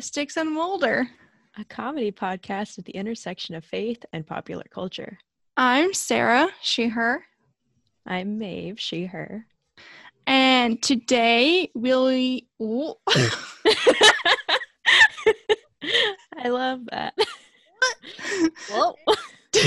[0.00, 1.10] Mystics and Mulder.
[1.58, 5.18] a comedy podcast at the intersection of faith and popular culture.
[5.58, 7.22] I'm Sarah, she, her,
[8.06, 9.44] I'm Maeve, she, her.
[10.26, 12.40] and today we'll.
[16.34, 17.12] I love that.
[18.70, 18.94] Whoa.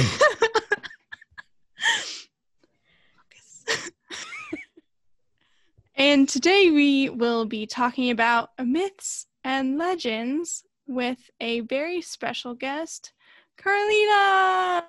[5.96, 13.14] and today we will be talking about myths and legends with a very special guest,
[13.58, 14.86] Carlina.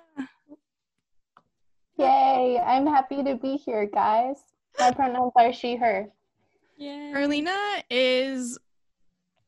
[1.97, 2.59] Yay!
[2.59, 4.37] I'm happy to be here, guys.
[4.79, 6.09] My pronouns are she, her.
[6.77, 7.11] Yeah.
[7.13, 8.59] Carlina is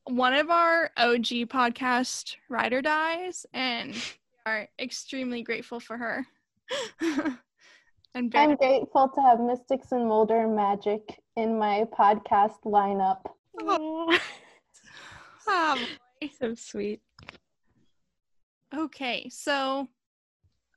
[0.04, 4.00] one of our OG podcast ride or dies, and we
[4.46, 6.26] are extremely grateful for her.
[8.14, 13.20] and I'm grateful to have Mystics and Mulder Magic in my podcast lineup.
[15.48, 15.78] Um,
[16.40, 17.00] so sweet.
[18.76, 19.88] Okay, so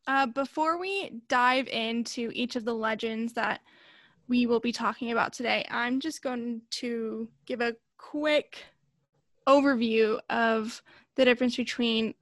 [0.08, 3.62] uh, before we dive into each of the legends that
[4.28, 8.64] we will be talking about today, I'm just going to give a quick
[9.48, 10.82] overview of
[11.16, 12.14] the difference between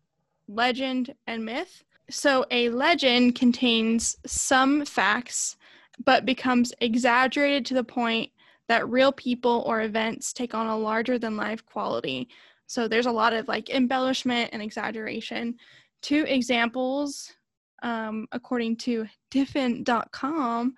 [0.47, 1.83] legend and myth.
[2.09, 5.57] So, a legend contains some facts
[6.03, 8.31] but becomes exaggerated to the point
[8.69, 12.29] that real people or events take on a larger than life quality.
[12.67, 15.55] So there's a lot of like embellishment and exaggeration.
[16.03, 17.33] Two examples,
[17.81, 20.75] um, according to diffen.com,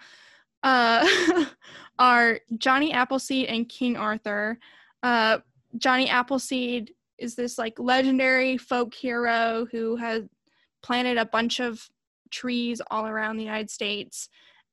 [0.64, 1.46] uh,
[2.00, 4.58] are Johnny Appleseed and King Arthur.
[5.04, 5.40] Uh,
[5.78, 10.24] Johnny Appleseed is this like legendary folk hero who has
[10.82, 11.86] planted a bunch of
[12.32, 14.30] trees all around the United States.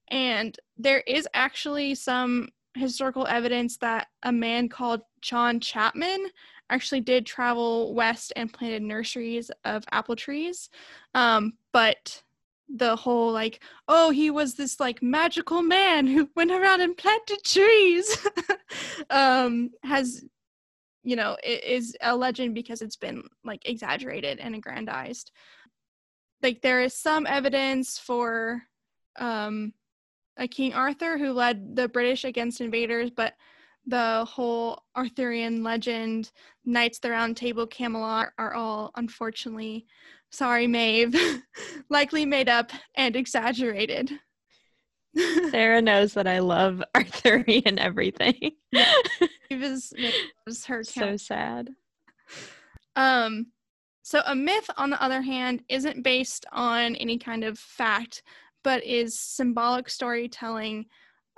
[0.09, 6.27] And there is actually some historical evidence that a man called John Chapman
[6.71, 10.69] actually did travel west and planted nurseries of apple trees.
[11.15, 12.23] Um, but
[12.69, 17.43] the whole like, oh, he was this like magical man who went around and planted
[17.45, 18.27] trees
[19.11, 20.25] um, has,
[21.03, 25.33] you know, is a legend because it's been like exaggerated and aggrandized.
[26.43, 28.63] Like there is some evidence for
[29.17, 29.73] um,
[30.47, 33.35] King Arthur who led the British against invaders, but
[33.87, 36.31] the whole Arthurian legend,
[36.65, 39.87] Knights of the Round Table, Camelot are all unfortunately,
[40.31, 41.17] sorry, Maeve,
[41.89, 44.13] likely made up and exaggerated.
[45.51, 48.53] Sarah knows that I love Arthurian everything.
[48.73, 50.15] Maeve is, Maeve
[50.47, 51.71] is her so sad.
[52.95, 53.47] Um,
[54.03, 58.23] so a myth, on the other hand, isn't based on any kind of fact,
[58.69, 60.85] but is symbolic storytelling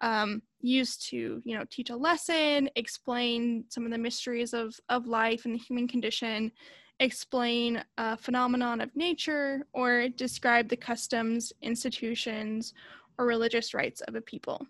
[0.02, 5.06] um, used to, you know, teach a lesson, explain some of the mysteries of of
[5.06, 6.50] life and the human condition,
[6.98, 12.74] explain a phenomenon of nature, or describe the customs, institutions,
[13.16, 14.66] or religious rites of a people.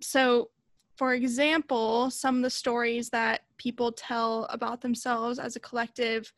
[0.00, 0.48] So,
[0.96, 6.32] for example, some of the stories that people tell about themselves as a collective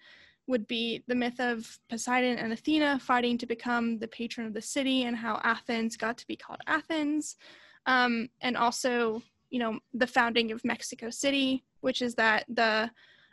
[0.50, 4.60] would be the myth of Poseidon and Athena fighting to become the patron of the
[4.60, 7.36] city and how Athens got to be called Athens.
[7.86, 12.90] Um, and also, you know, the founding of Mexico City, which is that the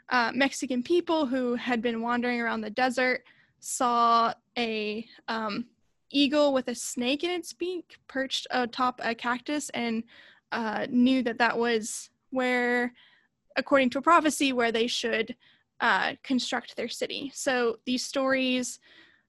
[0.10, 3.24] uh, Mexican people who had been wandering around the desert
[3.60, 5.66] saw a um,
[6.12, 10.04] eagle with a snake in its beak perched atop a cactus and
[10.52, 12.94] uh, knew that that was where,
[13.56, 15.36] according to a prophecy, where they should
[15.80, 17.32] uh, construct their city.
[17.36, 18.80] So these stories,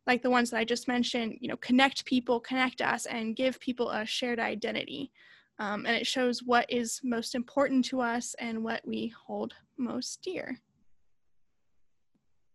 [0.06, 3.60] like the ones that I just mentioned, you know, connect people, connect us, and give
[3.60, 5.12] people a shared identity.
[5.58, 10.22] Um, and it shows what is most important to us and what we hold most
[10.22, 10.60] dear.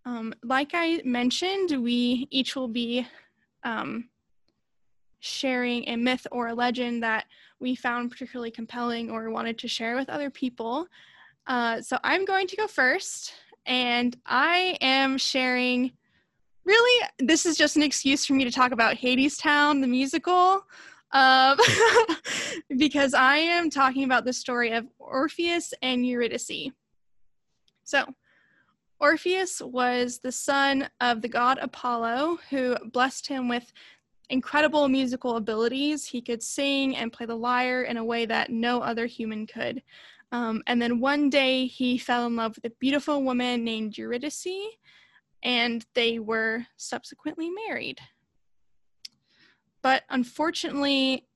[0.06, 3.08] Um, like I mentioned, we each will be
[3.64, 4.10] um,
[5.20, 7.26] sharing a myth or a legend that
[7.60, 10.88] we found particularly compelling or wanted to share with other people.
[11.48, 13.34] Uh, so I'm going to go first,
[13.66, 15.92] and I am sharing.
[16.66, 20.66] Really, this is just an excuse for me to talk about Hadestown, the musical,
[22.78, 26.72] because I am talking about the story of Orpheus and Eurydice.
[27.84, 28.06] So,
[29.00, 33.72] Orpheus was the son of the god Apollo, who blessed him with
[34.30, 36.06] incredible musical abilities.
[36.06, 39.84] He could sing and play the lyre in a way that no other human could.
[40.34, 44.48] Um, and then one day he fell in love with a beautiful woman named Eurydice,
[45.44, 48.00] and they were subsequently married.
[49.84, 51.28] But unfortunately,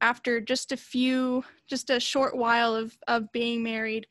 [0.00, 4.06] after just a few, just a short while of, of being married,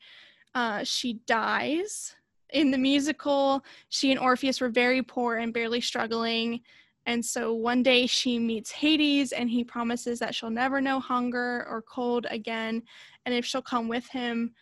[0.54, 2.14] uh, she dies.
[2.50, 6.60] In the musical, she and Orpheus were very poor and barely struggling.
[7.06, 11.66] And so one day she meets Hades and he promises that she'll never know hunger
[11.68, 12.82] or cold again.
[13.26, 14.54] And if she'll come with him,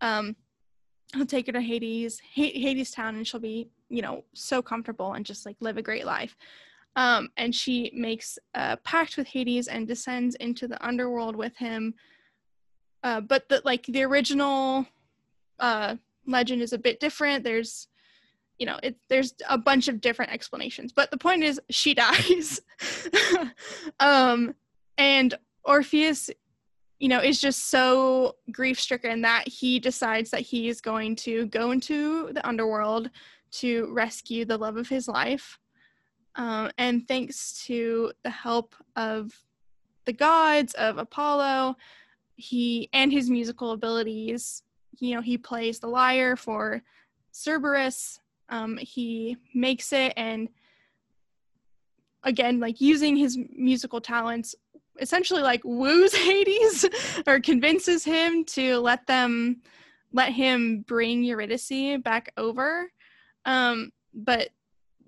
[0.00, 0.36] um,
[1.14, 5.26] he'll take her to Hades, Hades town, and she'll be, you know, so comfortable and
[5.26, 6.36] just like live a great life.
[6.96, 11.94] Um, and she makes a pact with Hades and descends into the underworld with him.
[13.02, 14.86] Uh, but the like the original
[15.60, 15.96] uh,
[16.26, 17.44] legend is a bit different.
[17.44, 17.88] There's
[18.58, 22.60] you know, it, there's a bunch of different explanations, but the point is she dies.
[24.00, 24.54] um,
[24.96, 25.34] and
[25.64, 26.30] Orpheus,
[26.98, 31.46] you know, is just so grief stricken that he decides that he is going to
[31.46, 33.10] go into the underworld
[33.50, 35.58] to rescue the love of his life.
[36.34, 39.32] Um, and thanks to the help of
[40.04, 41.76] the gods of Apollo,
[42.36, 44.62] he and his musical abilities,
[44.98, 46.82] you know, he plays the lyre for
[47.32, 50.48] Cerberus um, he makes it and
[52.24, 54.54] again like using his musical talents
[55.00, 56.84] essentially like woos hades
[57.26, 59.60] or convinces him to let them
[60.12, 62.90] let him bring eurydice back over.
[63.44, 64.48] Um, but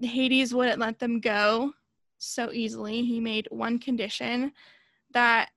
[0.01, 1.73] hades wouldn't let them go
[2.19, 3.03] so easily.
[3.03, 4.53] He made one condition
[5.13, 5.51] that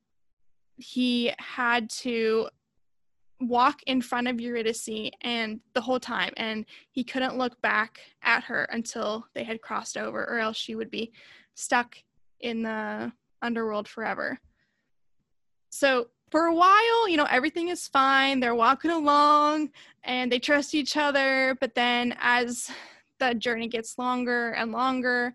[0.77, 2.49] he had to
[3.47, 8.43] walk in front of Eurydice and the whole time and he couldn't look back at
[8.43, 11.11] her until they had crossed over or else she would be
[11.55, 11.97] stuck
[12.39, 13.11] in the
[13.41, 14.39] underworld forever.
[15.69, 18.39] So for a while, you know, everything is fine.
[18.39, 19.69] They're walking along
[20.03, 22.71] and they trust each other, but then as
[23.19, 25.33] the journey gets longer and longer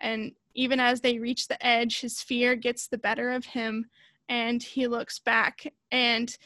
[0.00, 3.86] and even as they reach the edge, his fear gets the better of him
[4.28, 6.36] and he looks back and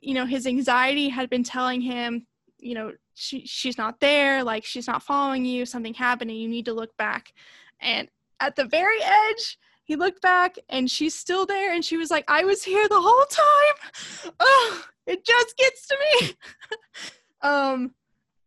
[0.00, 2.26] you know his anxiety had been telling him
[2.58, 6.48] you know she, she's not there like she's not following you something happened and you
[6.48, 7.32] need to look back.
[7.80, 8.08] And
[8.40, 12.24] at the very edge he looked back and she's still there and she was like
[12.28, 14.32] i was here the whole time.
[14.40, 16.34] Oh it just gets to me.
[17.42, 17.94] Um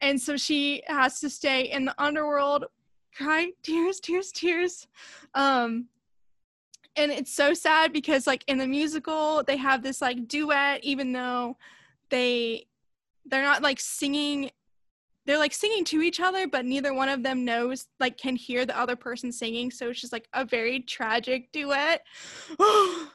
[0.02, 2.66] and so she has to stay in the underworld
[3.16, 4.88] cry tears tears tears.
[5.34, 5.88] Um
[6.96, 11.12] and it's so sad because like in the musical they have this like duet even
[11.12, 11.58] though
[12.10, 12.66] they
[13.26, 14.50] they're not like singing
[15.26, 18.66] they're like singing to each other but neither one of them knows like can hear
[18.66, 19.70] the other person singing.
[19.72, 22.06] So it's just like a very tragic duet.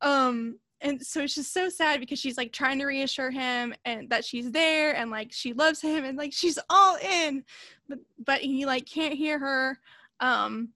[0.00, 4.08] Um and so it's just so sad because she's like trying to reassure him and
[4.10, 7.42] that she's there and like she loves him and like she's all in.
[7.88, 9.80] But but he like can't hear her.
[10.20, 10.68] Um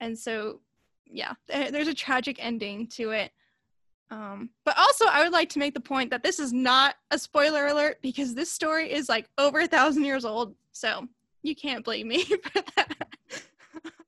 [0.00, 0.60] and so
[1.12, 3.32] yeah, there's a tragic ending to it.
[4.10, 7.18] Um, but also, I would like to make the point that this is not a
[7.18, 10.54] spoiler alert because this story is like over a thousand years old.
[10.72, 11.06] So
[11.42, 13.08] you can't blame me for that.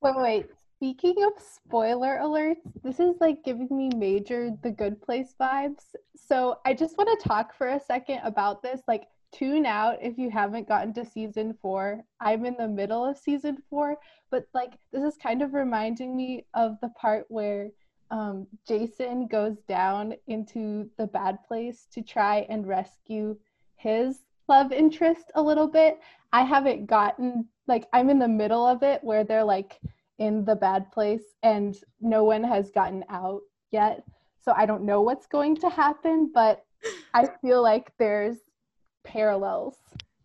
[0.00, 0.46] wait, wait.
[0.76, 5.94] Speaking of spoiler alerts, this is like giving me major The Good Place vibes.
[6.16, 8.80] So I just want to talk for a second about this.
[8.88, 12.04] Like, tune out if you haven't gotten to season four.
[12.20, 13.96] I'm in the middle of season four,
[14.30, 17.70] but like this is kind of reminding me of the part where
[18.10, 23.36] um, Jason goes down into the bad place to try and rescue
[23.76, 25.98] his love interest a little bit.
[26.32, 29.80] I haven't gotten like I'm in the middle of it where they're like
[30.18, 34.04] in the bad place and no one has gotten out yet.
[34.44, 36.64] So I don't know what's going to happen, but
[37.14, 38.38] I feel like there's
[39.04, 39.76] parallels.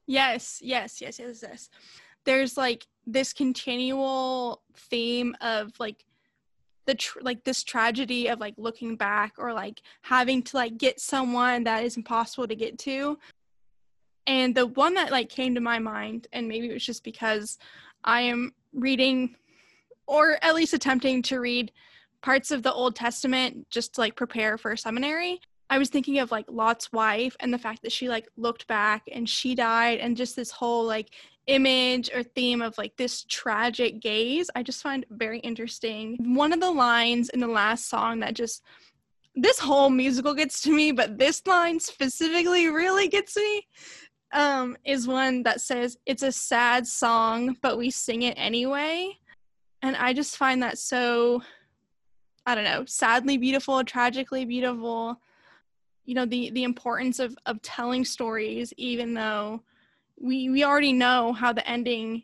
[0.06, 1.70] Yes, yes, yes, yes, yes.
[2.26, 6.06] There's like this continual theme of like
[6.86, 11.00] the tr- like this tragedy of like looking back or like having to like get
[11.00, 13.18] someone that is impossible to get to.
[14.26, 17.58] And the one that like came to my mind and maybe it was just because
[18.04, 19.36] I am reading
[20.08, 21.72] or at least attempting to read
[22.22, 25.42] parts of the Old Testament just to like prepare for seminary.
[25.70, 29.04] I was thinking of like Lot's wife and the fact that she like looked back
[29.12, 31.10] and she died and just this whole like
[31.48, 36.18] image or theme of like this tragic gaze I just find very interesting.
[36.20, 38.64] One of the lines in the last song that just
[39.36, 43.68] this whole musical gets to me, but this line specifically really gets me
[44.34, 49.18] um is one that says it's a sad song but we sing it anyway.
[49.82, 51.42] And I just find that so
[52.46, 55.20] I don't know, sadly beautiful, tragically beautiful
[56.08, 59.62] you know the the importance of of telling stories even though
[60.20, 62.24] we we already know how the ending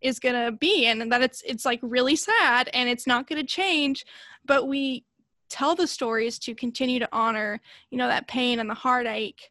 [0.00, 3.40] is going to be and that it's it's like really sad and it's not going
[3.40, 4.06] to change
[4.44, 5.04] but we
[5.48, 9.50] tell the stories to continue to honor you know that pain and the heartache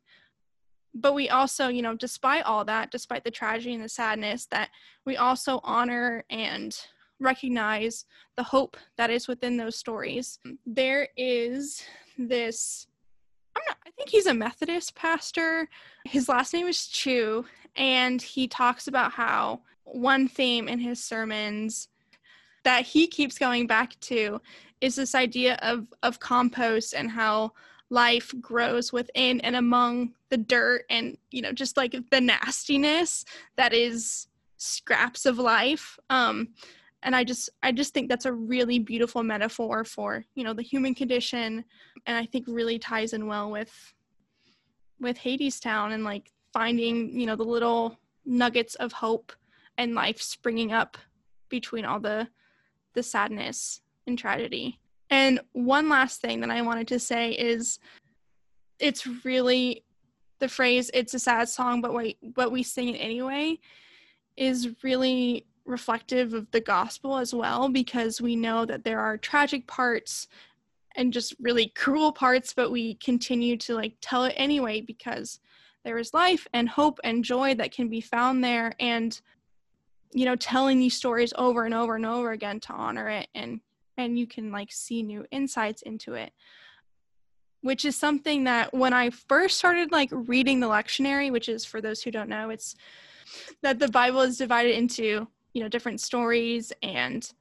[0.93, 4.69] but we also, you know, despite all that, despite the tragedy and the sadness, that
[5.05, 6.77] we also honor and
[7.19, 10.39] recognize the hope that is within those stories.
[10.65, 11.83] There is
[12.17, 12.87] this
[13.67, 15.69] not, I think he's a Methodist pastor.
[16.05, 17.45] His last name is Chu,
[17.75, 21.89] and he talks about how one theme in his sermons
[22.63, 24.41] that he keeps going back to
[24.81, 27.51] is this idea of of compost and how
[27.89, 33.23] life grows within and among the dirt and you know just like the nastiness
[33.55, 36.47] that is scraps of life um
[37.03, 40.61] and i just i just think that's a really beautiful metaphor for you know the
[40.61, 41.63] human condition
[42.05, 43.93] and i think really ties in well with
[44.99, 49.33] with hadestown and like finding you know the little nuggets of hope
[49.77, 50.97] and life springing up
[51.49, 52.27] between all the
[52.93, 54.79] the sadness and tragedy.
[55.09, 57.79] And one last thing that i wanted to say is
[58.79, 59.83] it's really
[60.39, 61.93] the phrase it's a sad song but
[62.33, 63.57] but we sing it anyway
[64.35, 69.67] is really reflective of the gospel as well because we know that there are tragic
[69.67, 70.27] parts
[70.95, 75.39] and just really cruel parts but we continue to like tell it anyway because
[75.83, 79.21] there is life and hope and joy that can be found there and
[80.13, 83.59] you know telling these stories over and over and over again to honor it and
[83.97, 86.33] and you can like see new insights into it.
[87.61, 91.79] Which is something that when i first started like reading the lectionary which is for
[91.79, 92.75] those who don't know it's
[93.61, 97.31] that the bible is divided into you know different stories and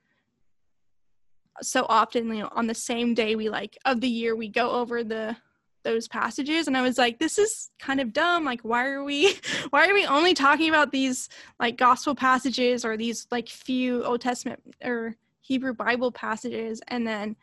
[1.60, 4.70] so often you know on the same day we like of the year we go
[4.70, 5.36] over the
[5.84, 8.44] those passages and i was like this is kind of dumb.
[8.44, 9.34] Like why are we
[9.70, 11.28] why are we only talking about these
[11.58, 16.80] like gospel passages or these like few old testament or hebrew bible passages?
[16.88, 17.36] And then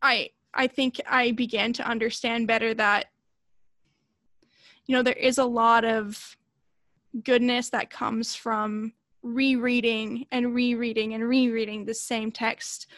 [0.00, 3.06] i i think i began to understand better that
[4.86, 6.36] you know there is a lot of
[7.24, 12.88] goodness that comes from rereading and rereading and rereading the same text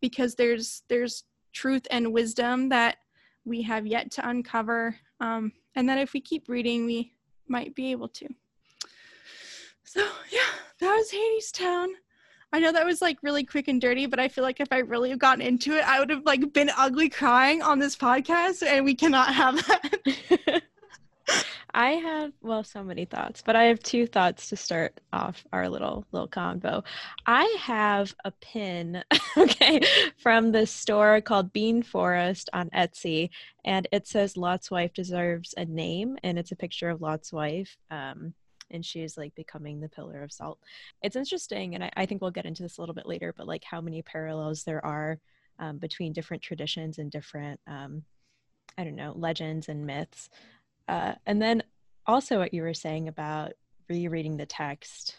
[0.00, 2.96] because there's there's truth and wisdom that
[3.44, 7.12] we have yet to uncover um, and that if we keep reading we
[7.48, 8.26] might be able to.
[9.84, 10.00] So
[10.30, 10.40] yeah
[10.80, 11.88] that was hadestown.
[12.52, 14.78] I know that was like really quick and dirty but i feel like if i
[14.78, 18.64] really have gotten into it i would have like been ugly crying on this podcast
[18.64, 20.62] and we cannot have that
[21.74, 25.68] I have well so many thoughts, but I have two thoughts to start off our
[25.68, 26.84] little little convo.
[27.26, 29.02] I have a pin,
[29.36, 29.80] okay,
[30.16, 33.30] from the store called Bean Forest on Etsy,
[33.64, 37.76] and it says Lot's wife deserves a name, and it's a picture of Lot's wife.
[37.90, 38.34] Um,
[38.70, 40.58] and she's like becoming the pillar of salt.
[41.02, 43.48] It's interesting, and I, I think we'll get into this a little bit later, but
[43.48, 45.18] like how many parallels there are
[45.58, 48.04] um, between different traditions and different um,
[48.76, 50.28] I don't know, legends and myths.
[50.88, 51.62] Uh, and then
[52.06, 53.52] also what you were saying about
[53.88, 55.16] rereading the text.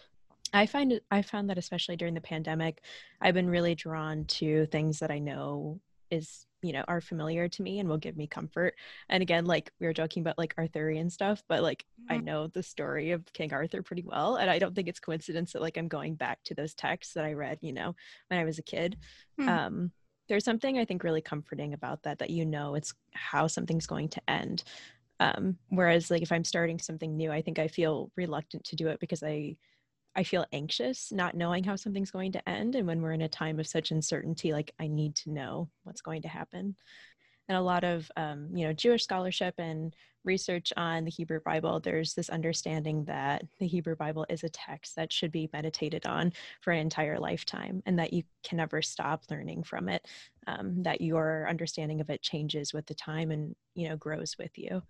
[0.53, 2.81] I find I found that especially during the pandemic,
[3.21, 5.81] I've been really drawn to things that I know
[6.11, 8.75] is you know are familiar to me and will give me comfort
[9.09, 12.13] and again like we were joking about like arthurian stuff but like mm-hmm.
[12.13, 15.53] i know the story of king arthur pretty well and i don't think it's coincidence
[15.53, 17.95] that like i'm going back to those texts that i read you know
[18.29, 18.97] when i was a kid
[19.39, 19.49] mm-hmm.
[19.49, 19.91] um
[20.27, 24.09] there's something i think really comforting about that that you know it's how something's going
[24.09, 24.63] to end
[25.19, 28.87] um, whereas like if i'm starting something new i think i feel reluctant to do
[28.87, 29.55] it because i
[30.15, 33.29] i feel anxious not knowing how something's going to end and when we're in a
[33.29, 36.75] time of such uncertainty like i need to know what's going to happen.
[37.47, 41.79] And a lot of um, you know jewish scholarship and research on the hebrew bible
[41.79, 46.33] there's this understanding that the hebrew bible is a text that should be meditated on
[46.61, 50.07] for an entire lifetime and that you can never stop learning from it
[50.47, 54.57] um, that your understanding of it changes with the time and you know grows with
[54.57, 54.81] you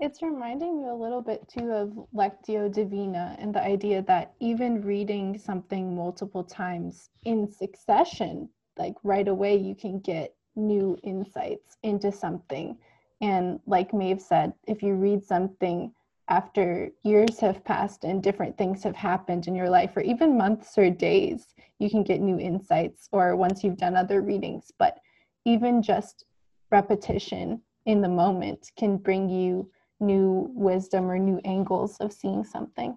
[0.00, 4.82] it's reminding me a little bit too of Lectio Divina and the idea that even
[4.82, 12.12] reading something multiple times in succession, like right away, you can get new insights into
[12.12, 12.76] something.
[13.20, 15.92] And like Maeve said, if you read something
[16.28, 20.78] after years have passed and different things have happened in your life, or even months
[20.78, 24.70] or days, you can get new insights, or once you've done other readings.
[24.78, 24.98] But
[25.44, 26.24] even just
[26.70, 32.96] repetition in the moment can bring you new wisdom or new angles of seeing something.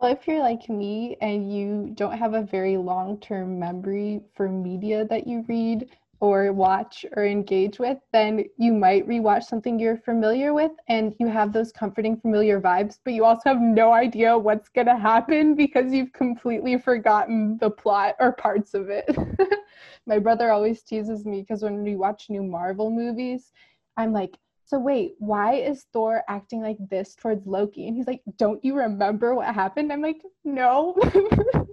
[0.00, 4.48] Well, if you're like me and you don't have a very long term memory for
[4.48, 5.88] media that you read
[6.22, 11.26] or watch or engage with, then you might rewatch something you're familiar with and you
[11.26, 15.56] have those comforting, familiar vibes, but you also have no idea what's going to happen
[15.56, 19.16] because you've completely forgotten the plot or parts of it.
[20.06, 23.52] My brother always teases me because when we watch new Marvel movies,
[23.96, 27.88] I'm like, so wait, why is Thor acting like this towards Loki?
[27.88, 29.92] And he's like, don't you remember what happened?
[29.92, 30.96] I'm like, no.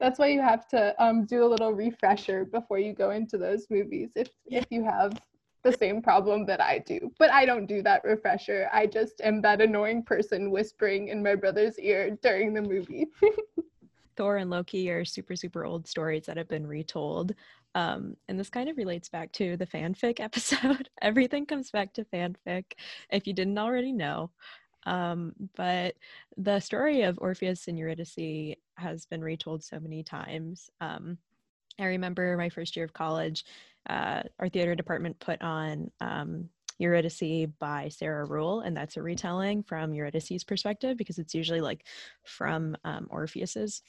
[0.00, 3.66] That's why you have to um, do a little refresher before you go into those
[3.70, 5.18] movies if, if you have
[5.62, 7.10] the same problem that I do.
[7.18, 8.68] But I don't do that refresher.
[8.72, 13.06] I just am that annoying person whispering in my brother's ear during the movie.
[14.16, 17.34] Thor and Loki are super, super old stories that have been retold.
[17.74, 20.88] Um, and this kind of relates back to the fanfic episode.
[21.02, 22.64] Everything comes back to fanfic,
[23.10, 24.30] if you didn't already know.
[24.86, 25.94] Um, but
[26.36, 30.68] the story of Orpheus and Eurydice has been retold so many times.
[30.80, 31.18] Um,
[31.78, 33.44] I remember my first year of college,
[33.88, 39.62] uh, our theater department put on um, Eurydice by Sarah Ruhl, and that's a retelling
[39.62, 41.84] from Eurydice's perspective because it's usually like
[42.24, 43.82] from um, Orpheus's.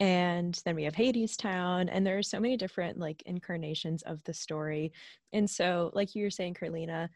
[0.00, 4.34] And then we have Hadestown, and there are so many different like incarnations of the
[4.34, 4.92] story.
[5.32, 7.08] And so, like you were saying, Carlina,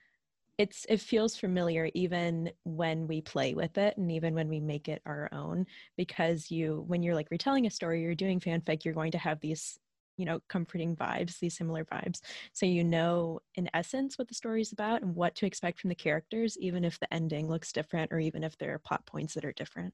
[0.59, 4.89] it's it feels familiar even when we play with it and even when we make
[4.89, 5.67] it our own
[5.97, 9.39] because you when you're like retelling a story you're doing fanfic you're going to have
[9.41, 9.79] these
[10.17, 12.21] you know comforting vibes these similar vibes
[12.53, 15.89] so you know in essence what the story is about and what to expect from
[15.89, 19.35] the characters even if the ending looks different or even if there are plot points
[19.35, 19.93] that are different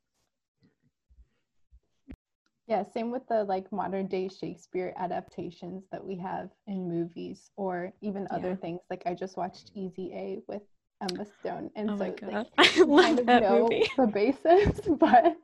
[2.73, 7.93] yeah same with the like modern day shakespeare adaptations that we have in movies or
[8.01, 10.63] even other things like i just watched easy a with
[11.03, 11.69] Emma Stone.
[11.75, 13.91] And oh so like, I love kind of that know movie.
[13.97, 15.37] the basis, but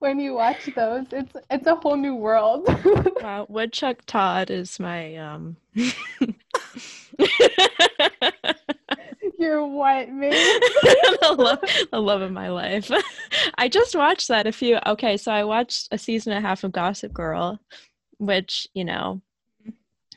[0.00, 2.68] when you watch those, it's it's a whole new world.
[3.22, 5.56] wow, Woodchuck Todd is my um
[9.38, 10.30] Your what, man?
[10.30, 12.90] the, love, the love of my life.
[13.56, 16.64] I just watched that a few okay, so I watched a season and a half
[16.64, 17.60] of Gossip Girl,
[18.18, 19.20] which, you know,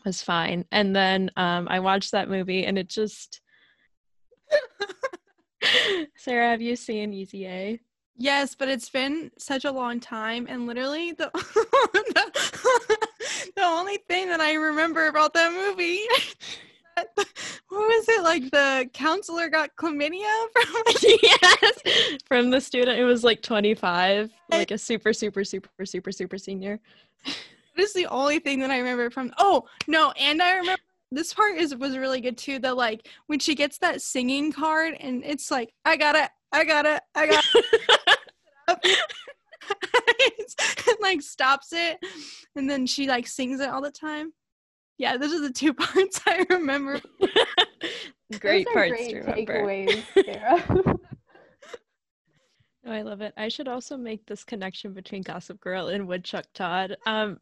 [0.05, 0.65] was fine.
[0.71, 3.41] And then um I watched that movie and it just
[6.17, 7.79] Sarah, have you seen Easy A?
[8.15, 13.07] Yes, but it's been such a long time, and literally the the,
[13.55, 16.01] the only thing that I remember about that movie.
[17.15, 17.27] what
[17.69, 18.49] was it like?
[18.51, 24.71] The counselor got chlamydia from yes from the student who was like twenty five, like
[24.71, 26.79] a super super super super super senior.
[27.75, 29.33] This is the only thing that I remember from.
[29.39, 30.79] Oh no, and I remember
[31.11, 32.59] this part is was really good too.
[32.59, 36.65] That like when she gets that singing card and it's like I got it, I
[36.65, 38.99] got it, I got it.
[40.87, 41.97] and like stops it
[42.55, 44.33] and then she like sings it all the time.
[44.97, 47.01] Yeah, those are the two parts I remember.
[48.39, 49.53] great parts great to remember.
[49.53, 50.97] Takeaways, Sarah.
[52.85, 53.33] Oh, I love it.
[53.37, 56.97] I should also make this connection between Gossip Girl and Woodchuck Todd.
[57.05, 57.39] Um,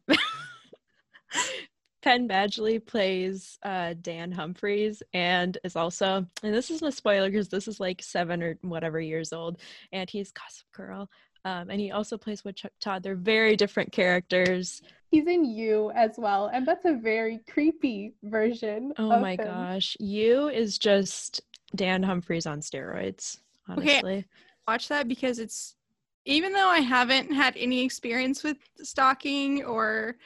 [2.02, 7.48] Penn Badgley plays uh, Dan Humphreys and is also, and this isn't a spoiler because
[7.48, 9.58] this is like seven or whatever years old,
[9.92, 11.08] and he's Gossip Girl.
[11.44, 13.02] Um, and he also plays Woodchuck Todd.
[13.02, 14.80] They're very different characters.
[15.10, 18.92] He's in You as well, and that's a very creepy version.
[18.96, 19.44] Oh my him.
[19.44, 21.42] gosh, You is just
[21.74, 23.38] Dan Humphreys on steroids.
[23.68, 24.24] Honestly, okay.
[24.66, 25.76] watch that because it's
[26.24, 30.16] even though I haven't had any experience with stalking or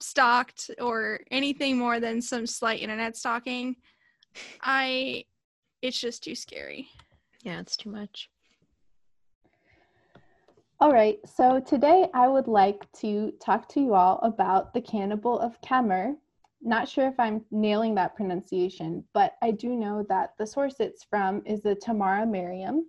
[0.00, 3.76] stalked or anything more than some slight internet stalking,
[4.62, 5.24] I
[5.82, 6.88] it's just too scary.
[7.42, 8.28] Yeah, it's too much.
[10.78, 15.38] All right, so today I would like to talk to you all about the cannibal
[15.40, 16.14] of Kemmer.
[16.60, 21.02] Not sure if I'm nailing that pronunciation, but I do know that the source it's
[21.02, 22.84] from is the Tamara Mariam,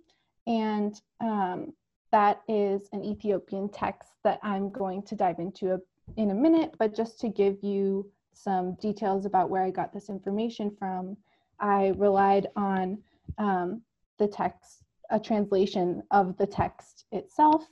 [0.46, 1.72] and um,
[2.12, 5.78] that is an Ethiopian text that I'm going to dive into a
[6.18, 10.10] in a minute, but just to give you some details about where I got this
[10.10, 11.16] information from,
[11.58, 12.98] I relied on
[13.38, 13.80] um,
[14.18, 17.64] the text, a translation of the text itself,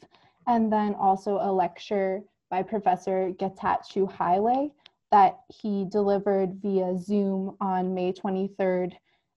[0.47, 4.73] and then also a lecture by Professor Getachew Haile
[5.11, 8.93] that he delivered via Zoom on May 23rd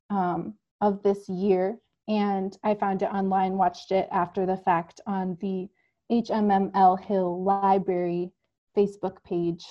[0.09, 1.77] um, of this year.
[2.07, 5.69] And I found it online, watched it after the fact on the
[6.11, 8.31] HMML Hill Library
[8.75, 9.65] Facebook page,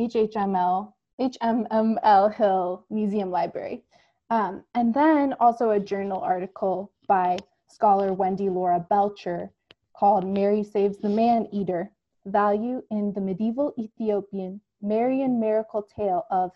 [0.00, 3.82] HHML, HMML Hill Museum Library.
[4.30, 7.38] Um, and then also a journal article by
[7.76, 9.50] scholar Wendy Laura Belcher
[9.94, 11.92] called Mary Saves the Man Eater
[12.24, 16.52] Value in the Medieval Ethiopian Marian Miracle Tale of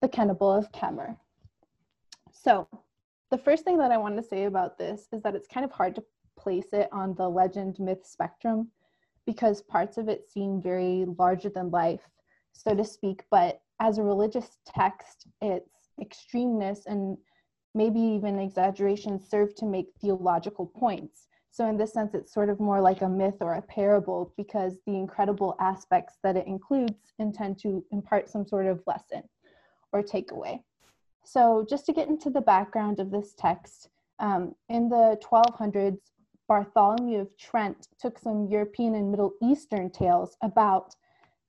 [0.00, 1.18] the Cannibal of Kemmer.
[2.32, 2.66] So,
[3.30, 5.70] the first thing that I want to say about this is that it's kind of
[5.70, 6.04] hard to
[6.38, 8.70] place it on the legend myth spectrum
[9.26, 12.08] because parts of it seem very larger than life,
[12.52, 13.22] so to speak.
[13.30, 17.18] But as a religious text, its extremeness and
[17.74, 21.28] maybe even exaggerations serve to make theological points.
[21.50, 24.74] So, in this sense, it's sort of more like a myth or a parable because
[24.86, 29.22] the incredible aspects that it includes intend to impart some sort of lesson
[29.92, 30.62] or takeaway.
[31.24, 35.98] So, just to get into the background of this text, um, in the 1200s,
[36.48, 40.94] Bartholomew of Trent took some European and Middle Eastern tales about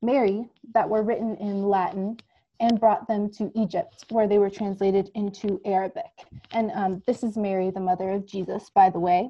[0.02, 2.18] Mary that were written in Latin
[2.60, 6.26] and brought them to Egypt, where they were translated into Arabic.
[6.52, 9.30] And um, this is Mary, the mother of Jesus, by the way.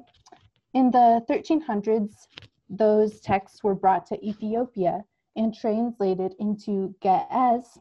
[0.74, 2.26] In the 1300s,
[2.68, 5.04] those texts were brought to Ethiopia
[5.36, 7.78] and translated into Ge'ez,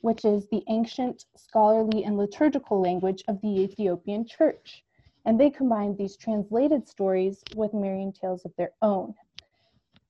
[0.00, 4.84] which is the ancient scholarly and liturgical language of the Ethiopian church.
[5.24, 9.14] And they combined these translated stories with Marian tales of their own.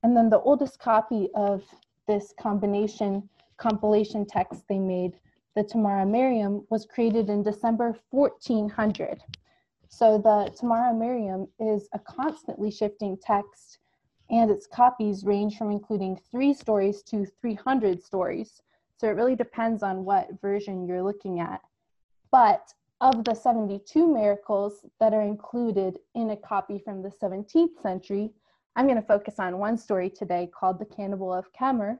[0.03, 1.65] And then the oldest copy of
[2.07, 5.19] this combination compilation text they made,
[5.55, 9.21] the Tamara Miriam, was created in December 1400.
[9.89, 13.79] So the Tamara Miriam is a constantly shifting text,
[14.31, 18.63] and its copies range from including three stories to 300 stories.
[18.97, 21.61] So it really depends on what version you're looking at.
[22.31, 28.31] But of the 72 miracles that are included in a copy from the 17th century,
[28.77, 31.99] I'm going to focus on one story today called The Cannibal of Kemer,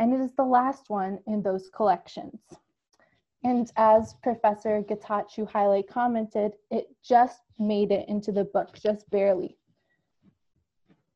[0.00, 2.40] and it is the last one in those collections.
[3.44, 9.58] And as Professor Getachew Haile commented, it just made it into the book, just barely.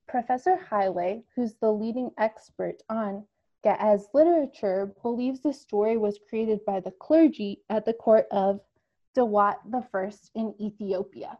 [0.07, 3.25] Professor Haile, who's the leading expert on
[3.65, 8.61] Ge'ez literature, believes the story was created by the clergy at the court of
[9.17, 11.39] Dawit I in Ethiopia.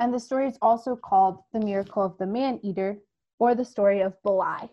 [0.00, 2.98] And the story is also called The Miracle of the Man Eater
[3.38, 4.68] or the story of Belai.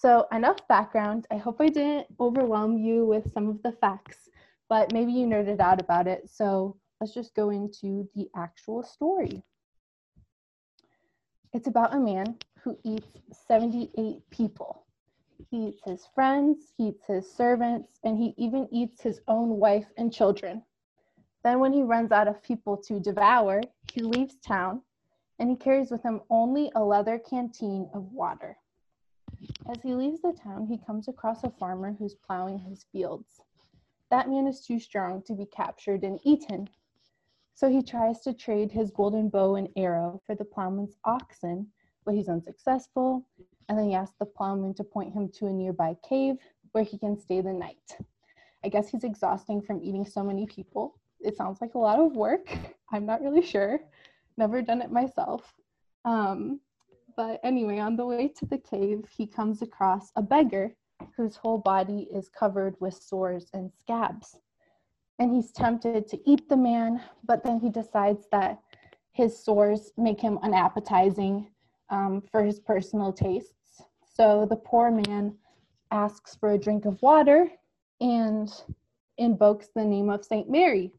[0.00, 1.26] So, enough background.
[1.30, 4.30] I hope I didn't overwhelm you with some of the facts,
[4.66, 6.30] but maybe you nerded out about it.
[6.30, 9.42] So, let's just go into the actual story.
[11.52, 14.86] It's about a man who eats 78 people.
[15.50, 19.92] He eats his friends, he eats his servants, and he even eats his own wife
[19.98, 20.62] and children.
[21.44, 23.60] Then, when he runs out of people to devour,
[23.92, 24.80] he leaves town
[25.38, 28.56] and he carries with him only a leather canteen of water.
[29.70, 33.40] As he leaves the town, he comes across a farmer who's plowing his fields.
[34.10, 36.68] That man is too strong to be captured and eaten.
[37.54, 41.68] So he tries to trade his golden bow and arrow for the plowman's oxen,
[42.04, 43.24] but he's unsuccessful.
[43.68, 46.38] And then he asks the plowman to point him to a nearby cave
[46.72, 47.96] where he can stay the night.
[48.64, 50.98] I guess he's exhausting from eating so many people.
[51.20, 52.52] It sounds like a lot of work.
[52.90, 53.78] I'm not really sure.
[54.36, 55.54] Never done it myself.
[56.04, 56.58] Um,
[57.16, 60.74] but anyway, on the way to the cave, he comes across a beggar
[61.16, 64.36] whose whole body is covered with sores and scabs.
[65.18, 68.60] And he's tempted to eat the man, but then he decides that
[69.12, 71.50] his sores make him unappetizing
[71.90, 73.82] um, for his personal tastes.
[74.02, 75.34] So the poor man
[75.90, 77.48] asks for a drink of water
[78.00, 78.50] and
[79.18, 80.92] invokes the name of Saint Mary.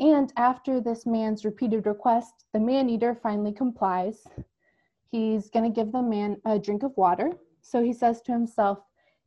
[0.00, 4.26] And after this man's repeated request, the man eater finally complies
[5.10, 7.32] He's going to give the man a drink of water.
[7.62, 8.78] So he says to himself,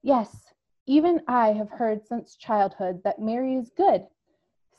[0.04, 0.54] Yes,
[0.86, 4.06] even I have heard since childhood that Mary is good,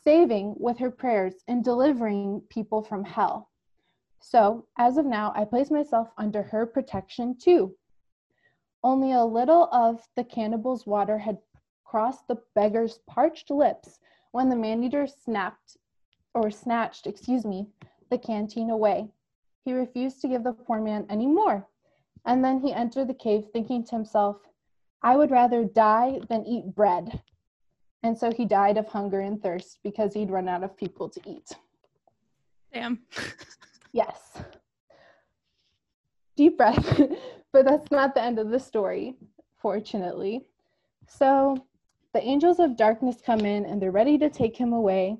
[0.04, 3.50] saving with her prayers and delivering people from hell.
[4.20, 7.74] So, as of now, I place myself under her protection too.
[8.84, 11.38] Only a little of the cannibal's water had
[11.84, 13.98] crossed the beggar's parched lips
[14.30, 15.76] when the man eater snapped,
[16.34, 17.66] or snatched, excuse me,
[18.10, 19.10] the canteen away
[19.64, 21.66] he refused to give the poor man any more.
[22.25, 24.37] And then he entered the cave, thinking to himself,
[25.03, 27.20] I would rather die than eat bread.
[28.03, 31.20] And so he died of hunger and thirst because he'd run out of people to
[31.25, 31.53] eat.
[32.72, 33.01] Damn.
[33.92, 34.38] yes.
[36.37, 37.01] Deep breath.
[37.53, 39.16] but that's not the end of the story,
[39.61, 40.46] fortunately.
[41.07, 41.66] So
[42.12, 45.18] the angels of darkness come in and they're ready to take him away.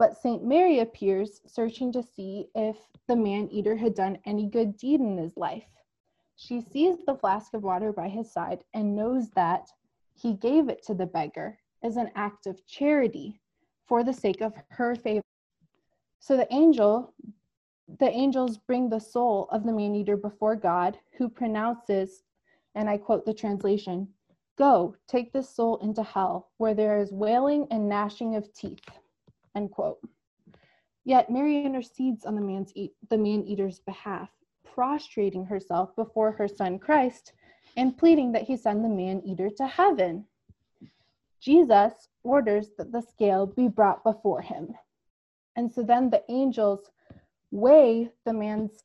[0.00, 0.42] But St.
[0.42, 5.18] Mary appears, searching to see if the man eater had done any good deed in
[5.18, 5.68] his life.
[6.36, 9.68] She sees the flask of water by his side and knows that
[10.14, 13.42] he gave it to the beggar as an act of charity
[13.84, 15.26] for the sake of her favor.
[16.18, 17.12] So the angel,
[17.98, 22.22] the angels bring the soul of the man eater before God, who pronounces,
[22.74, 24.08] and I quote the translation
[24.56, 28.99] Go, take this soul into hell, where there is wailing and gnashing of teeth.
[29.54, 29.98] End quote.
[31.04, 34.30] Yet Mary intercedes on the, man's eat, the man eater's behalf,
[34.64, 37.32] prostrating herself before her son Christ
[37.76, 40.26] and pleading that he send the man eater to heaven.
[41.40, 44.74] Jesus orders that the scale be brought before him.
[45.56, 46.90] And so then the angels
[47.50, 48.84] weigh the man's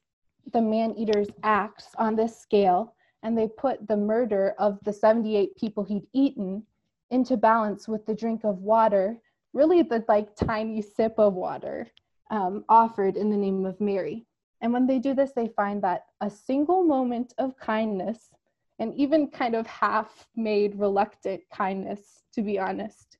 [0.54, 5.56] the man eater's acts on this scale and they put the murder of the 78
[5.56, 6.64] people he'd eaten
[7.10, 9.20] into balance with the drink of water,
[9.56, 11.88] really the like tiny sip of water
[12.30, 14.28] um, offered in the name of Mary.
[14.62, 18.32] And when they do this, they find that a single moment of kindness,
[18.80, 23.18] and even kind of half made reluctant kindness, to be honest,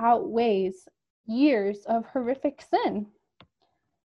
[0.00, 0.88] outweighs
[1.26, 3.06] years of horrific sin.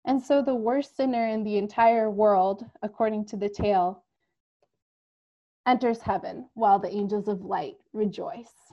[0.04, 4.04] And so the worst sinner in the entire world, according to the tale,
[5.66, 8.71] enters heaven while the angels of light rejoice.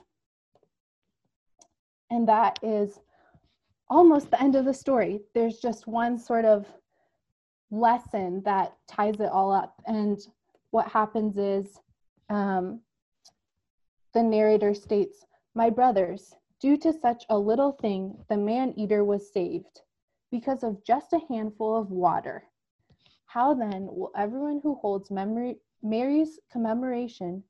[2.10, 2.98] And that is
[3.88, 5.20] almost the end of the story.
[5.34, 6.66] There's just one sort of
[7.70, 9.74] lesson that ties it all up.
[9.86, 10.18] And
[10.70, 11.78] what happens is
[12.28, 12.80] um,
[14.14, 19.32] the narrator states, My brothers, due to such a little thing, the man eater was
[19.32, 19.82] saved
[20.30, 22.44] because of just a handful of water.
[23.26, 27.44] How then will everyone who holds memory, Mary's commemoration,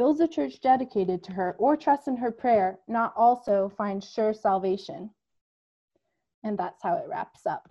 [0.00, 4.32] builds a church dedicated to her, or trusts in her prayer, not also find sure
[4.32, 5.10] salvation?
[6.42, 7.68] And that's how it wraps up.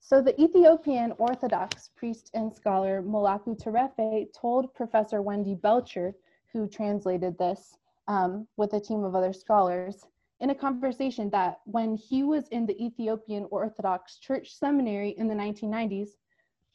[0.00, 6.14] So the Ethiopian Orthodox priest and scholar Molaku Terefe told Professor Wendy Belcher,
[6.50, 7.76] who translated this
[8.08, 10.06] um, with a team of other scholars,
[10.40, 15.34] in a conversation that when he was in the Ethiopian Orthodox Church Seminary in the
[15.34, 16.12] 1990s,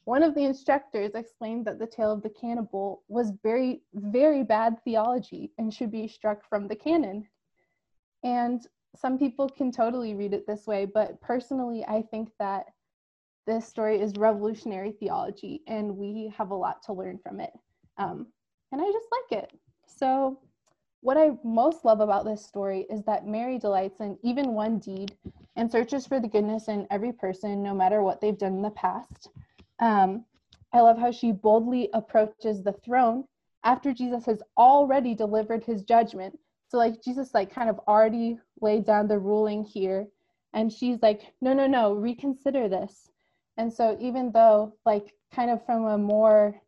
[0.05, 4.77] one of the instructors explained that the tale of the cannibal was very, very bad
[4.83, 7.27] theology and should be struck from the canon.
[8.23, 12.65] And some people can totally read it this way, but personally, I think that
[13.45, 17.51] this story is revolutionary theology and we have a lot to learn from it.
[17.97, 18.27] Um,
[18.71, 19.53] and I just like it.
[19.85, 20.39] So
[21.01, 25.15] what I most love about this story is that Mary delights in even one deed
[25.55, 28.69] and searches for the goodness in every person, no matter what they've done in the
[28.71, 29.29] past.
[29.79, 30.25] Um,
[30.73, 33.25] I love how she boldly approaches the throne
[33.63, 36.37] after Jesus has already delivered his judgment.
[36.67, 40.07] So, like, Jesus, like, kind of already laid down the ruling here.
[40.53, 43.09] And she's like, no, no, no, reconsider this.
[43.57, 46.61] And so, even though, like, kind of from a more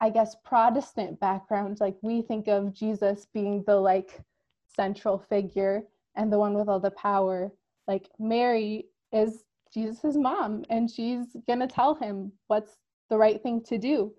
[0.00, 4.20] I guess, Protestant background, like we think of Jesus being the like
[4.66, 5.84] central figure
[6.16, 7.52] and the one with all the power.
[7.86, 12.76] Like Mary is Jesus's mom, and she's gonna tell him what's
[13.08, 14.12] the right thing to do.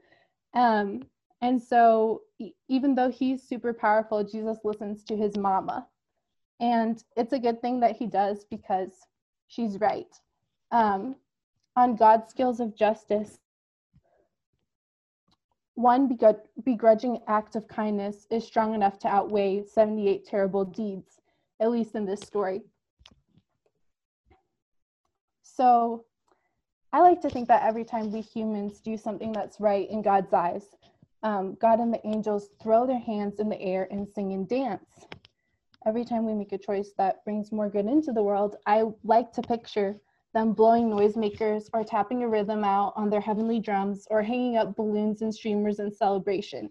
[0.53, 1.03] Um,
[1.41, 2.21] and so,
[2.67, 5.87] even though he's super powerful, Jesus listens to his mama,
[6.59, 8.91] and it's a good thing that he does because
[9.47, 10.13] she's right.
[10.71, 11.15] Um,
[11.75, 13.39] on God's skills of justice,
[15.75, 16.17] one
[16.63, 21.21] begrudging act of kindness is strong enough to outweigh 78 terrible deeds,
[21.59, 22.61] at least in this story.
[25.55, 26.05] So
[26.93, 30.33] I like to think that every time we humans do something that's right in God's
[30.33, 30.65] eyes,
[31.23, 35.05] um, God and the angels throw their hands in the air and sing and dance.
[35.85, 39.31] Every time we make a choice that brings more good into the world, I like
[39.33, 39.99] to picture
[40.33, 44.75] them blowing noisemakers or tapping a rhythm out on their heavenly drums or hanging up
[44.75, 46.69] balloons and streamers in celebration.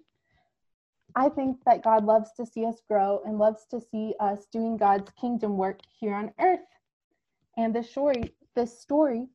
[1.14, 4.76] I think that God loves to see us grow and loves to see us doing
[4.76, 6.60] God's kingdom work here on earth.
[7.56, 9.26] And this story, this story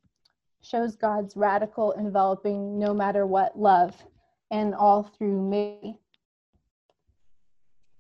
[0.62, 3.95] shows God's radical, enveloping, no matter what love,
[4.51, 5.99] and all through me.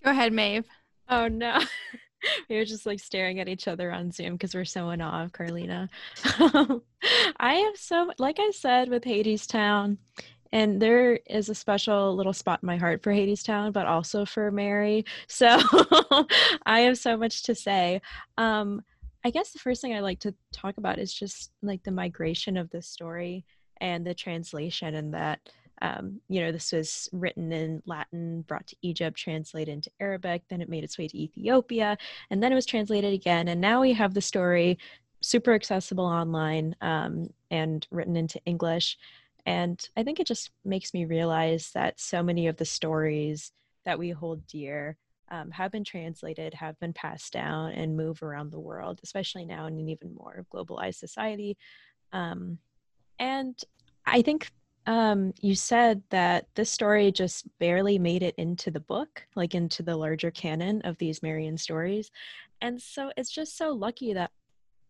[0.03, 0.65] Go ahead, Maeve.
[1.09, 1.59] Oh no.
[2.49, 5.23] we were just like staring at each other on Zoom because we're so in awe
[5.23, 5.89] of Carlina.
[6.23, 9.97] I have so, like I said with Hadestown,
[10.51, 14.51] and there is a special little spot in my heart for Hadestown, but also for
[14.51, 15.05] Mary.
[15.27, 15.47] So
[16.65, 18.01] I have so much to say.
[18.37, 18.83] Um,
[19.25, 22.57] I guess the first thing I like to talk about is just like the migration
[22.57, 23.43] of the story
[23.81, 25.39] and the translation, and that
[25.81, 30.61] um, you know, this was written in Latin, brought to Egypt, translated into Arabic, then
[30.61, 31.97] it made its way to Ethiopia,
[32.29, 33.47] and then it was translated again.
[33.47, 34.77] And now we have the story
[35.21, 38.95] super accessible online um, and written into English.
[39.47, 43.51] And I think it just makes me realize that so many of the stories
[43.85, 44.97] that we hold dear
[45.29, 49.65] um, have been translated, have been passed down, and move around the world, especially now
[49.65, 51.57] in an even more globalized society.
[52.13, 52.59] Um,
[53.19, 53.59] and
[54.05, 54.51] I think
[54.87, 59.81] um, you said that this story just barely made it into the book, like into
[59.81, 62.11] the larger canon of these Marian stories.
[62.61, 64.31] And so it's just so lucky that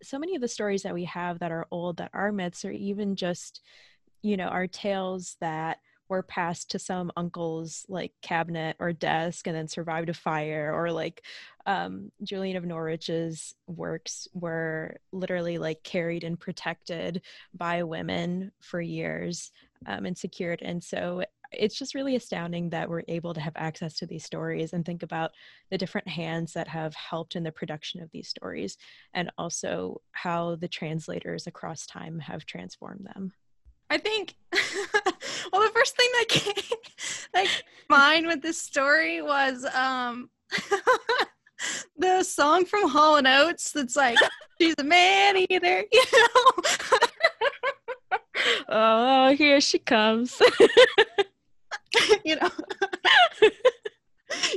[0.03, 2.71] so many of the stories that we have that are old, that are myths, or
[2.71, 3.61] even just,
[4.21, 5.77] you know, are tales that
[6.09, 10.91] were passed to some uncle's like cabinet or desk and then survived a fire or
[10.91, 11.23] like
[11.65, 17.21] um, Julian of Norwich's works were literally like carried and protected
[17.53, 19.51] by women for years
[19.87, 20.61] um, and secured.
[20.61, 24.73] And so it's just really astounding that we're able to have access to these stories
[24.73, 25.31] and think about
[25.69, 28.77] the different hands that have helped in the production of these stories
[29.13, 33.31] and also how the translators across time have transformed them.
[33.89, 34.35] I think
[35.55, 36.79] well the first thing that came
[37.33, 37.49] like
[37.89, 40.29] mine with this story was um
[41.97, 44.17] the song from Hall and Oates that's like
[44.61, 46.51] she's a man eater, you know.
[48.69, 50.41] oh, here she comes.
[52.25, 52.51] you know.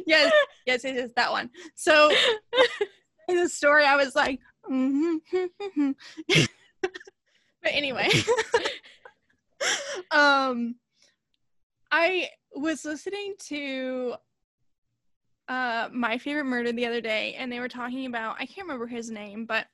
[0.06, 0.32] yes,
[0.66, 1.48] yes, it is that one.
[1.76, 2.10] So
[3.28, 5.92] in the story, I was like, mm-hmm.
[7.62, 8.10] but anyway,
[10.10, 10.74] um,
[11.90, 14.14] I was listening to
[15.48, 18.86] uh my favorite murder the other day and they were talking about I can't remember
[18.86, 19.66] his name but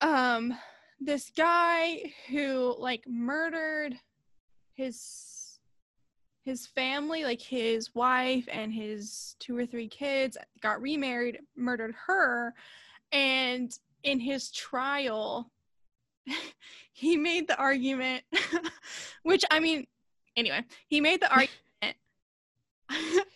[0.00, 0.54] um
[1.00, 3.94] this guy who like murdered
[4.74, 5.58] his
[6.42, 12.54] his family like his wife and his two or three kids got remarried murdered her
[13.12, 15.50] and in his trial
[16.92, 18.22] he made the argument
[19.22, 19.86] which I mean
[20.40, 21.52] anyway he made the argument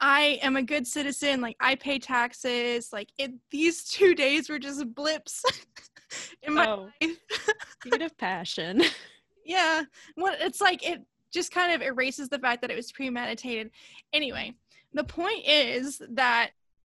[0.00, 1.40] I am a good citizen.
[1.40, 2.92] Like I pay taxes.
[2.92, 5.44] Like it, these two days were just blips
[6.42, 7.16] in my oh, life.
[8.00, 8.82] Of passion.
[9.44, 9.82] yeah.
[10.16, 13.70] Well, it's like it just kind of erases the fact that it was premeditated.
[14.12, 14.54] Anyway,
[14.92, 16.50] the point is that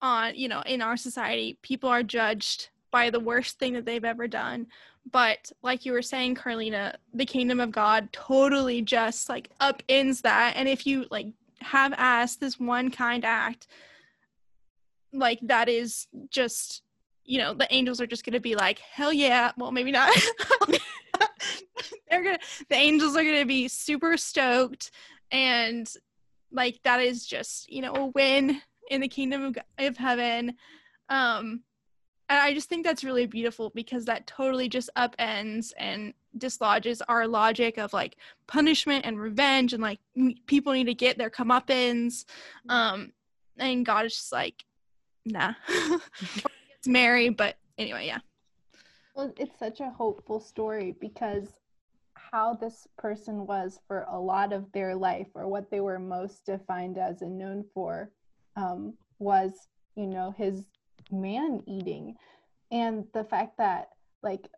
[0.01, 4.05] on you know in our society, people are judged by the worst thing that they've
[4.05, 4.67] ever done.
[5.11, 10.55] But like you were saying, Carlina, the kingdom of God totally just like upends that.
[10.57, 11.29] And if you like
[11.61, 13.67] have asked this one kind act
[15.13, 16.83] like that is just
[17.25, 19.53] you know the angels are just gonna be like hell yeah.
[19.57, 20.15] Well maybe not.
[22.11, 24.91] They're gonna the angels are gonna be super stoked.
[25.31, 25.91] And
[26.51, 30.55] like that is just you know a win in the kingdom of, of heaven.
[31.09, 31.63] Um
[32.29, 37.27] and i just think that's really beautiful because that totally just upends and dislodges our
[37.27, 39.99] logic of like punishment and revenge and like
[40.47, 42.25] people need to get their comeuppance.
[42.69, 42.71] Mm-hmm.
[42.71, 43.13] um
[43.59, 44.65] and god is just like
[45.25, 45.55] nah.
[46.77, 48.19] It's mary but anyway yeah.
[49.15, 51.59] Well it's such a hopeful story because
[52.15, 56.47] how this person was for a lot of their life or what they were most
[56.47, 58.11] defined as and known for
[58.57, 60.67] um, was you know his
[61.11, 62.15] man eating
[62.71, 63.91] and the fact that
[64.23, 64.49] like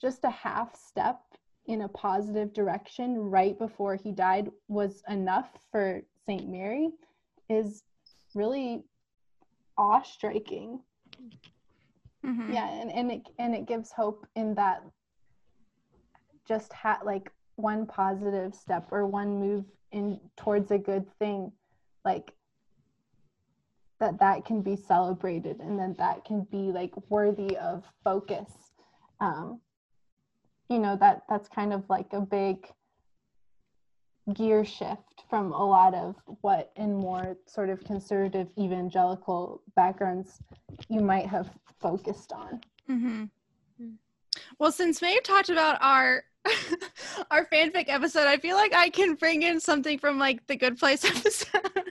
[0.00, 1.20] just a half step
[1.66, 6.48] in a positive direction right before he died was enough for St.
[6.48, 6.90] Mary
[7.48, 7.82] is
[8.34, 8.82] really
[9.78, 10.80] awe striking.
[12.26, 12.52] Mm-hmm.
[12.52, 14.82] Yeah, and, and it and it gives hope in that
[16.46, 21.52] just ha- like one positive step or one move in towards a good thing,
[22.04, 22.32] like
[24.02, 28.50] that that can be celebrated and then that can be like worthy of focus.
[29.20, 29.60] Um,
[30.68, 32.66] you know that that's kind of like a big
[34.34, 40.40] gear shift from a lot of what in more sort of conservative evangelical backgrounds
[40.88, 41.48] you might have
[41.80, 42.60] focused on.
[42.90, 43.24] Mm-hmm.
[44.58, 46.24] Well, since Maeve talked about our
[47.30, 50.78] our fanfic episode, I feel like I can bring in something from like the Good
[50.78, 51.90] Place episode.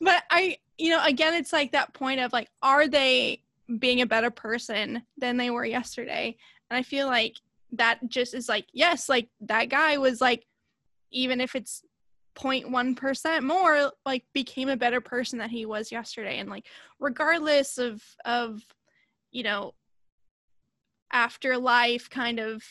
[0.00, 3.42] but I, you know, again, it's like that point of like, are they
[3.78, 6.36] being a better person than they were yesterday?
[6.70, 7.36] And I feel like
[7.72, 10.46] that just is like yes like that guy was like
[11.10, 11.82] even if it's
[12.36, 16.66] 0.1% more like became a better person than he was yesterday and like
[17.00, 18.62] regardless of of
[19.30, 19.72] you know
[21.12, 22.62] afterlife kind of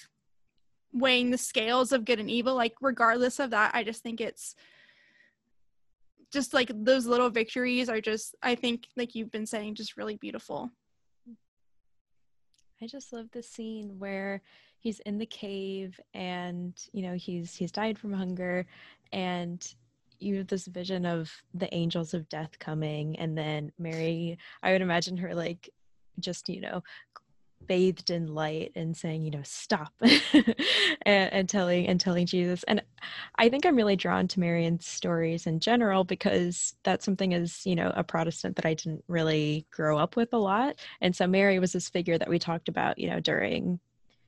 [0.95, 4.55] weighing the scales of good and evil like regardless of that i just think it's
[6.31, 10.15] just like those little victories are just i think like you've been saying just really
[10.17, 10.71] beautiful.
[12.81, 14.41] I just love the scene where
[14.79, 18.65] he's in the cave and you know he's he's died from hunger
[19.11, 19.73] and
[20.19, 24.81] you have this vision of the angels of death coming and then mary i would
[24.81, 25.69] imagine her like
[26.19, 26.83] just you know
[27.67, 30.55] bathed in light and saying you know stop and,
[31.05, 32.81] and, telling and telling jesus and
[33.37, 37.75] i think i'm really drawn to marian's stories in general because that's something as you
[37.75, 41.59] know a protestant that i didn't really grow up with a lot and so mary
[41.59, 43.79] was this figure that we talked about you know during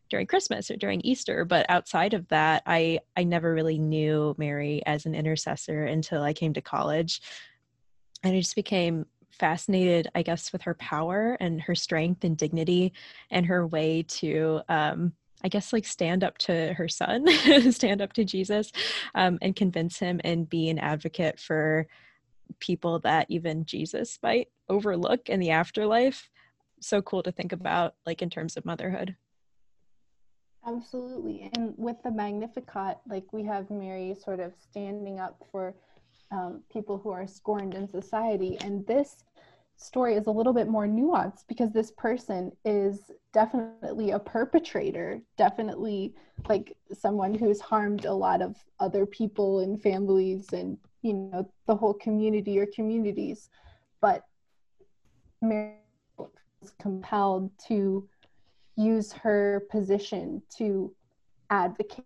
[0.09, 1.45] during Christmas or during Easter.
[1.45, 6.33] But outside of that, I I never really knew Mary as an intercessor until I
[6.33, 7.21] came to college,
[8.23, 9.05] and I just became
[9.37, 12.93] fascinated, I guess, with her power and her strength and dignity
[13.31, 14.61] and her way to.
[14.69, 15.13] Um,
[15.43, 17.27] I guess like stand up to her son,
[17.71, 18.71] stand up to Jesus,
[19.13, 21.85] um, and convince him and be an advocate for
[22.59, 26.29] people that even Jesus might overlook in the afterlife.
[26.79, 29.15] So cool to think about, like in terms of motherhood.
[30.65, 31.49] Absolutely.
[31.55, 35.73] And with the Magnificat, like we have Mary sort of standing up for
[36.31, 38.57] um, people who are scorned in society.
[38.59, 39.23] And this
[39.77, 46.13] story is a little bit more nuanced because this person is definitely a perpetrator, definitely
[46.49, 51.75] like someone who's harmed a lot of other people and families and, you know, the
[51.75, 53.49] whole community or communities.
[54.01, 54.23] But
[55.41, 55.75] Mary
[56.63, 58.07] is compelled to
[58.75, 60.93] use her position to
[61.51, 62.05] advocate.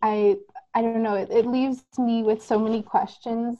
[0.00, 0.38] I
[0.74, 3.58] I don't know, it, it leaves me with so many questions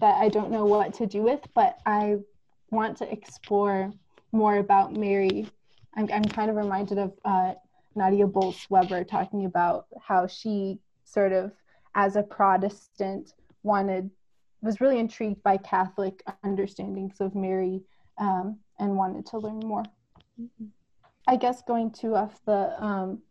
[0.00, 2.16] that I don't know what to do with, but I
[2.70, 3.92] want to explore
[4.32, 5.48] more about Mary.
[5.94, 7.54] I'm, I'm kind of reminded of uh,
[7.94, 11.52] Nadia Bolz Weber talking about how she sort of,
[11.94, 13.32] as a Protestant,
[13.62, 14.10] wanted,
[14.62, 17.82] was really intrigued by Catholic understandings of Mary
[18.18, 19.84] um, and wanted to learn more.
[21.26, 23.22] I guess going to off the um,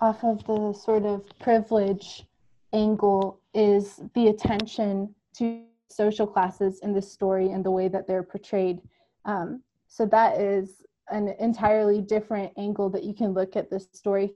[0.00, 2.24] off of the sort of privilege
[2.72, 8.22] angle is the attention to social classes in this story and the way that they're
[8.22, 8.80] portrayed.
[9.24, 14.34] Um, so that is an entirely different angle that you can look at this story.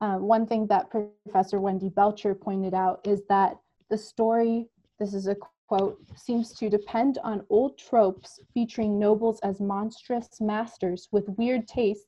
[0.00, 3.58] Um, one thing that Professor Wendy Belcher pointed out is that
[3.90, 4.68] the story,
[4.98, 5.36] this is a
[5.68, 12.06] quote, seems to depend on old tropes featuring nobles as monstrous masters with weird tastes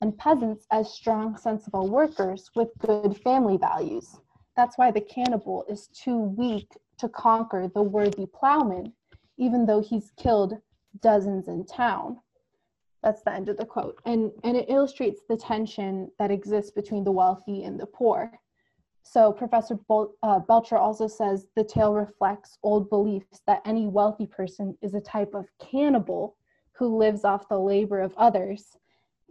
[0.00, 4.18] and peasants as strong, sensible workers with good family values.
[4.56, 6.68] That's why the cannibal is too weak
[7.02, 8.92] to conquer the worthy plowman,
[9.36, 10.56] even though he's killed
[11.00, 12.16] dozens in town.
[13.02, 14.00] That's the end of the quote.
[14.06, 18.30] And, and it illustrates the tension that exists between the wealthy and the poor.
[19.02, 24.26] So Professor Bol- uh, Belcher also says the tale reflects old beliefs that any wealthy
[24.26, 26.36] person is a type of cannibal
[26.70, 28.76] who lives off the labor of others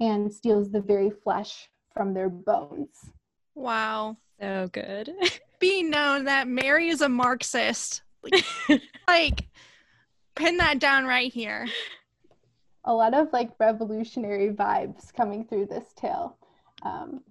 [0.02, 3.12] and steals the very flesh from their bones.
[3.56, 4.18] Wow.
[4.42, 5.14] So good.
[5.62, 8.02] Be known that Mary is a Marxist.
[8.24, 8.46] Like,
[9.08, 9.48] like
[10.36, 11.68] pin that down right here.
[12.86, 16.38] A lot of like revolutionary vibes coming through this tale.
[16.82, 17.22] Um,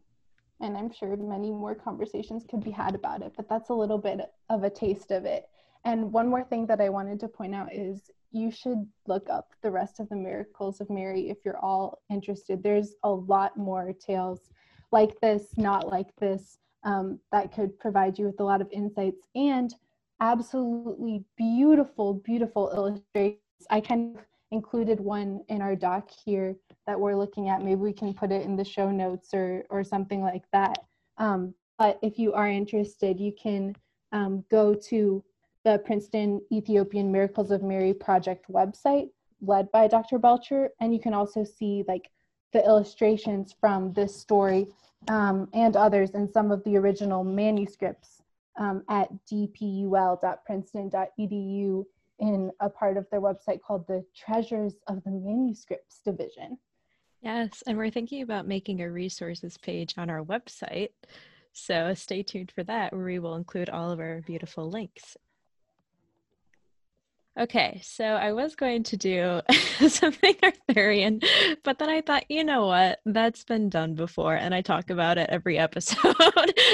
[0.61, 3.99] and I'm sure many more conversations could be had about it, but that's a little
[3.99, 5.49] bit of a taste of it.
[5.85, 9.51] And one more thing that I wanted to point out is you should look up
[9.63, 12.63] the rest of the miracles of Mary if you're all interested.
[12.63, 14.51] There's a lot more tales
[14.93, 19.27] like this, not like this, um, that could provide you with a lot of insights
[19.35, 19.75] and
[20.21, 23.41] absolutely beautiful, beautiful illustrations.
[23.71, 26.57] I kind of included one in our doc here
[26.87, 27.63] that we're looking at.
[27.63, 30.79] Maybe we can put it in the show notes or, or something like that.
[31.19, 33.75] Um, but if you are interested, you can
[34.13, 35.23] um, go to
[35.65, 39.09] the Princeton Ethiopian Miracles of Mary project website
[39.43, 40.19] led by Dr.
[40.19, 40.71] Belcher.
[40.81, 42.11] And you can also see like
[42.53, 44.67] the illustrations from this story
[45.09, 48.23] um, and others in some of the original manuscripts
[48.59, 51.85] um, at dpul.princeton.edu
[52.19, 56.59] in a part of their website called the Treasures of the Manuscripts Division.
[57.23, 60.91] Yes, and we're thinking about making a resources page on our website.
[61.53, 65.17] So stay tuned for that, where we will include all of our beautiful links.
[67.39, 69.41] Okay, so I was going to do
[69.89, 71.21] something Arthurian,
[71.63, 72.99] but then I thought, you know what?
[73.07, 76.15] That's been done before, and I talk about it every episode.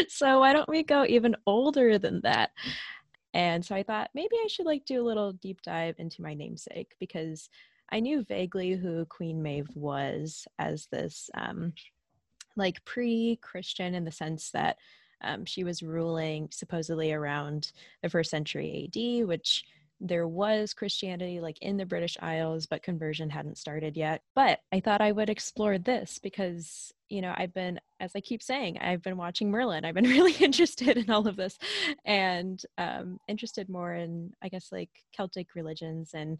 [0.08, 2.50] so why don't we go even older than that?
[3.34, 6.32] And so I thought maybe I should like do a little deep dive into my
[6.32, 7.50] namesake because
[7.92, 11.74] I knew vaguely who Queen Maeve was as this um,
[12.56, 14.78] like pre-Christian in the sense that
[15.22, 19.64] um, she was ruling supposedly around the first century AD, which
[20.00, 24.22] there was Christianity like in the British Isles, but conversion hadn't started yet.
[24.34, 28.42] But I thought I would explore this because, you know, I've been, as I keep
[28.42, 29.84] saying, I've been watching Merlin.
[29.84, 31.58] I've been really interested in all of this
[32.04, 36.38] and um, interested more in, I guess, like Celtic religions and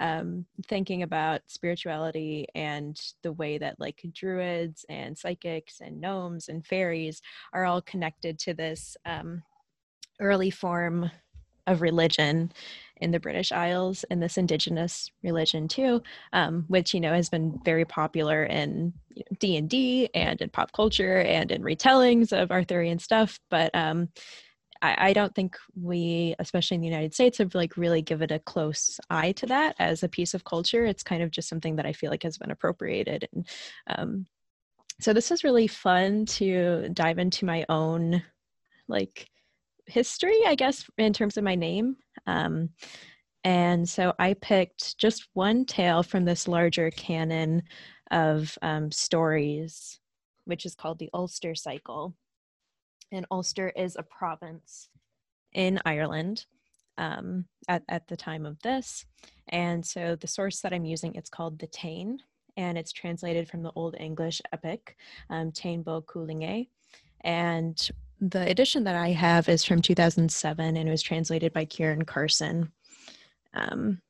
[0.00, 6.66] um, thinking about spirituality and the way that like druids and psychics and gnomes and
[6.66, 7.22] fairies
[7.54, 9.42] are all connected to this um,
[10.20, 11.10] early form
[11.68, 12.50] of religion
[13.00, 17.58] in the British Isles in this indigenous religion too, um, which you know has been
[17.64, 18.92] very popular in
[19.38, 23.38] D and D and in pop culture and in retellings of Arthurian stuff.
[23.50, 24.08] But um,
[24.80, 28.38] I, I, don't think we, especially in the United States, have like really given a
[28.38, 30.86] close eye to that as a piece of culture.
[30.86, 33.48] It's kind of just something that I feel like has been appropriated and
[33.88, 34.26] um,
[35.00, 38.22] so this is really fun to dive into my own
[38.88, 39.28] like
[39.88, 41.96] history i guess in terms of my name.
[42.26, 42.70] Um,
[43.44, 47.62] and so i picked just one tale from this larger canon
[48.10, 50.00] of um, stories
[50.44, 52.14] which is called the ulster cycle.
[53.12, 54.88] And ulster is a province
[55.52, 56.46] in ireland
[56.96, 59.06] um, at, at the time of this.
[59.48, 62.18] And so the source that i'm using it's called the Táin
[62.58, 64.96] and it's translated from the Old English epic,
[65.30, 66.68] um, Táin Bó Cúailnge.
[67.20, 67.88] And
[68.20, 72.72] the edition that I have is from 2007 and it was translated by Ciaran Carson.
[73.54, 74.00] Um,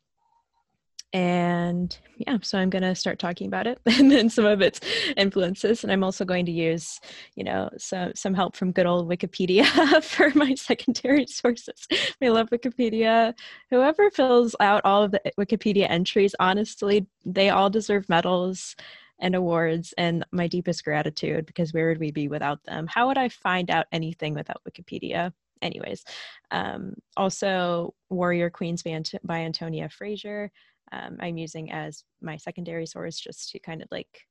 [1.14, 4.78] and yeah so i'm going to start talking about it and then some of its
[5.16, 7.00] influences and i'm also going to use
[7.34, 9.64] you know some some help from good old wikipedia
[10.04, 11.86] for my secondary sources.
[12.22, 13.32] I love wikipedia.
[13.70, 18.76] Whoever fills out all of the wikipedia entries honestly they all deserve medals
[19.20, 23.18] and awards and my deepest gratitude because where would we be without them how would
[23.18, 26.04] i find out anything without wikipedia anyways
[26.52, 30.50] um, also warrior queens by, Ant- by antonia fraser
[30.92, 34.26] um, I'm using as my secondary source just to kind of like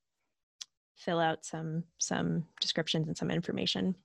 [0.95, 3.95] fill out some some descriptions and some information.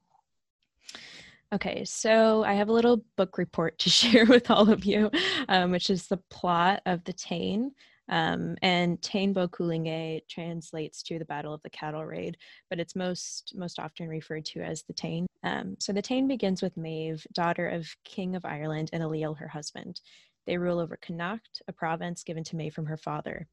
[1.52, 5.10] Okay, so I have a little book report to share with all of you,
[5.48, 7.70] um, which is the plot of the Táin.
[8.12, 12.36] Um, and Táin Bó Cúailnge translates to the Battle of the Cattle Raid,
[12.68, 15.24] but it's most most often referred to as the Táin.
[15.44, 19.48] Um, so the Táin begins with Maeve, daughter of King of Ireland, and Ailill, her
[19.48, 20.02] husband.
[20.46, 23.46] They rule over Connacht, a province given to May from her father.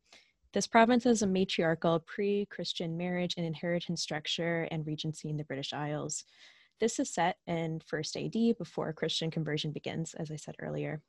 [0.52, 5.46] This province has a matriarchal pre Christian marriage and inheritance structure and regency in the
[5.46, 6.26] British Isles.
[6.82, 11.02] This is set in 1st AD before Christian conversion begins, as I said earlier.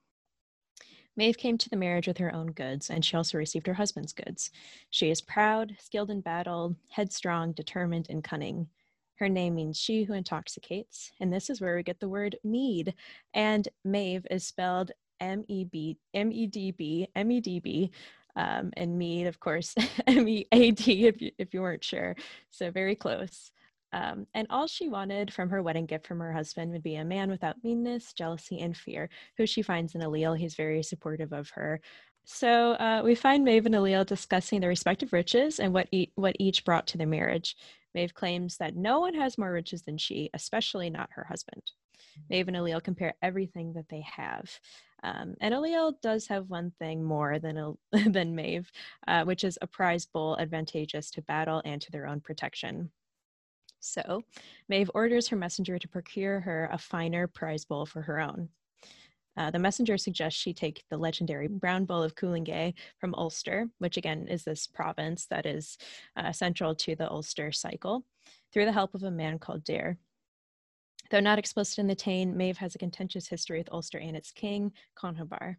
[1.17, 4.13] Maeve came to the marriage with her own goods, and she also received her husband's
[4.13, 4.51] goods.
[4.91, 8.69] She is proud, skilled in battle, headstrong, determined, and cunning.
[9.17, 12.95] Her name means she who intoxicates, and this is where we get the word mead.
[13.35, 17.91] And Maeve is spelled M E B M E D B M E D B,
[18.37, 19.75] um, and Mead, of course,
[20.07, 22.17] M E A D if you, if you weren't sure.
[22.51, 23.51] So very close.
[23.93, 27.05] Um, and all she wanted from her wedding gift from her husband would be a
[27.05, 30.38] man without meanness, jealousy, and fear, who she finds in Ailill.
[30.38, 31.80] He's very supportive of her.
[32.24, 36.36] So uh, we find Maeve and Ailill discussing their respective riches and what, e- what
[36.38, 37.57] each brought to their marriage.
[37.95, 41.62] Maeve claims that no one has more riches than she, especially not her husband.
[42.28, 44.49] Maeve and Ailill compare everything that they have.
[45.03, 47.72] Um, and Ailill does have one thing more than a,
[48.11, 48.70] than Maeve,
[49.09, 52.91] uh, which is a prize bowl advantageous to battle and to their own protection.
[53.81, 54.22] So,
[54.68, 58.51] Maeve orders her messenger to procure her a finer prize bowl for her own.
[59.37, 63.97] Uh, the messenger suggests she take the legendary brown bull of Cúailnge from Ulster, which
[63.97, 65.78] again is this province that is
[66.16, 68.05] uh, central to the Ulster cycle,
[68.53, 69.97] through the help of a man called Daire.
[71.11, 74.31] Though not explicit in the Táin, Maeve has a contentious history with Ulster and its
[74.31, 75.57] king, Conchobar.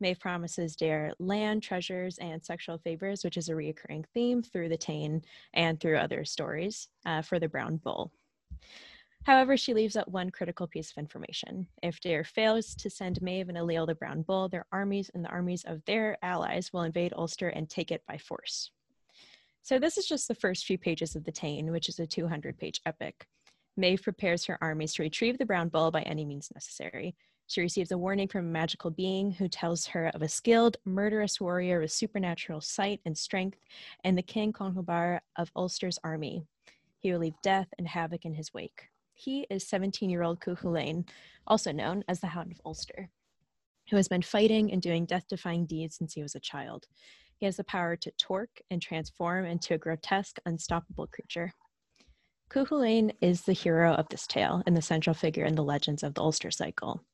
[0.00, 4.78] Maeve promises Daire land, treasures, and sexual favors, which is a recurring theme through the
[4.78, 5.22] Táin
[5.54, 8.12] and through other stories uh, for the Brown Bull.
[9.24, 11.66] However, she leaves out one critical piece of information.
[11.82, 15.28] If Daire fails to send Maeve and Ailill the Brown Bull, their armies and the
[15.28, 18.70] armies of their allies will invade Ulster and take it by force.
[19.62, 22.80] So this is just the first few pages of the Táin, which is a 200-page
[22.86, 23.26] epic.
[23.76, 27.14] Maeve prepares her armies to retrieve the brown bull by any means necessary.
[27.48, 31.40] She receives a warning from a magical being who tells her of a skilled, murderous
[31.40, 33.58] warrior with supernatural sight and strength,
[34.04, 36.44] and the King Conchobar of Ulster's army.
[37.00, 38.88] He will leave death and havoc in his wake.
[39.14, 41.08] He is 17 year old Cuchulainn,
[41.46, 43.08] also known as the Hound of Ulster,
[43.88, 46.86] who has been fighting and doing death defying deeds since he was a child.
[47.38, 51.54] He has the power to torque and transform into a grotesque, unstoppable creature.
[52.50, 56.14] Cuchulainn is the hero of this tale and the central figure in the legends of
[56.14, 57.04] the Ulster cycle.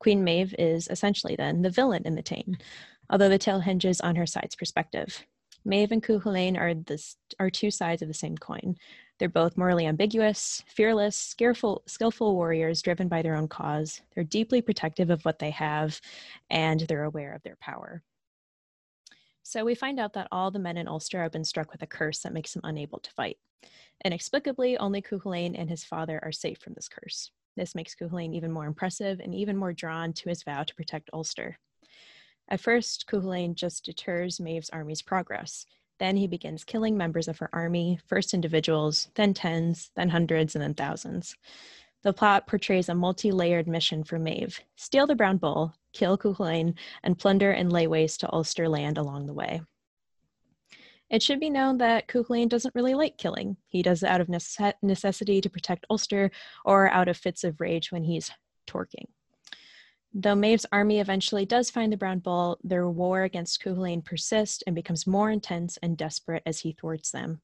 [0.00, 2.60] Queen Maeve is essentially then the villain in the Táin,
[3.08, 5.24] although the tale hinges on her side's perspective.
[5.64, 8.74] Maeve and Cuchulainn are, this, are two sides of the same coin.
[9.20, 14.00] They're both morally ambiguous, fearless, skillful warriors driven by their own cause.
[14.12, 16.00] They're deeply protective of what they have,
[16.50, 18.02] and they're aware of their power.
[19.44, 21.86] So we find out that all the men in Ulster have been struck with a
[21.86, 23.38] curse that makes them unable to fight.
[24.04, 27.30] Inexplicably, only Cuchulainn and his father are safe from this curse.
[27.56, 31.10] This makes Cuchulainn even more impressive and even more drawn to his vow to protect
[31.12, 31.58] Ulster.
[32.48, 35.66] At first, Cuchulainn just deters Maeve's army's progress.
[35.98, 40.62] Then he begins killing members of her army, first individuals, then tens, then hundreds, and
[40.62, 41.36] then thousands.
[42.02, 46.74] The plot portrays a multi layered mission for Maeve steal the brown bull, kill Cuchulainn,
[47.04, 49.60] and plunder and lay waste to Ulster land along the way.
[51.12, 53.58] It should be known that Cuchulainn doesn't really like killing.
[53.68, 54.30] He does it out of
[54.82, 56.30] necessity to protect Ulster
[56.64, 58.30] or out of fits of rage when he's
[58.66, 59.04] torquing.
[60.14, 64.74] Though Maeve's army eventually does find the brown bull, their war against Cuchulainn persists and
[64.74, 67.42] becomes more intense and desperate as he thwarts them.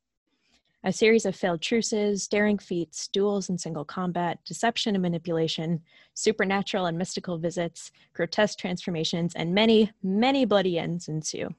[0.82, 5.82] A series of failed truces, daring feats, duels and single combat, deception and manipulation,
[6.14, 11.50] supernatural and mystical visits, grotesque transformations, and many, many bloody ends ensue.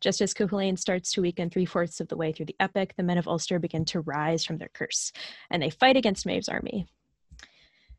[0.00, 3.02] Just as Cuchulainn starts to weaken three fourths of the way through the epic, the
[3.02, 5.12] men of Ulster begin to rise from their curse,
[5.50, 6.86] and they fight against Maeve's army.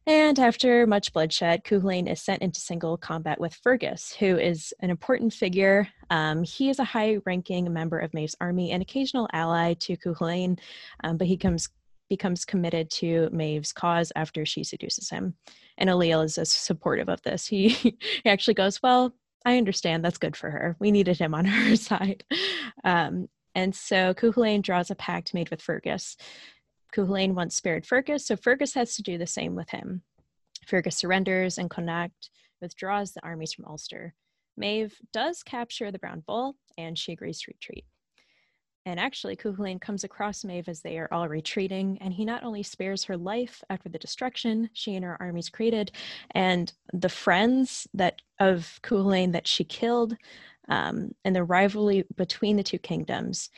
[0.06, 4.90] And after much bloodshed, Cuchulainn is sent into single combat with Fergus, who is an
[4.90, 5.90] important figure.
[6.10, 10.60] Um, he is a high ranking member of Maeve's army, an occasional ally to Cuchulainn,
[11.04, 11.68] um, but he comes
[12.10, 15.36] becomes committed to Maeve's cause after she seduces him.
[15.78, 17.46] And Ailill is supportive of this.
[17.46, 19.14] He, he actually goes, Well,
[19.48, 20.76] I understand that's good for her.
[20.78, 22.26] We needed him on her side.
[22.84, 26.18] Um, and so Cuchulainn draws a pact made with Fergus.
[26.94, 30.02] Cuchulainn once spared Fergus, so Fergus has to do the same with him.
[30.68, 32.30] Fergus surrenders, and Connacht
[32.62, 34.14] withdraws the armies from Ulster.
[34.58, 37.86] Maeve does capture the Brown Bull, and she agrees to retreat.
[38.88, 42.64] And actually, Cuchulainn comes across Maeve as they are all retreating, and he not only
[42.64, 45.92] spares her life after the destruction she and her armies created,
[46.32, 50.16] and the friends that of Cuchulainn that she killed,
[50.70, 53.50] um, and the rivalry between the two kingdoms.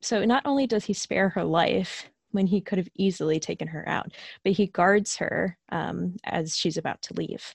[0.00, 3.88] So not only does he spare her life, when he could have easily taken her
[3.88, 4.10] out.
[4.42, 7.54] But he guards her um, as she's about to leave.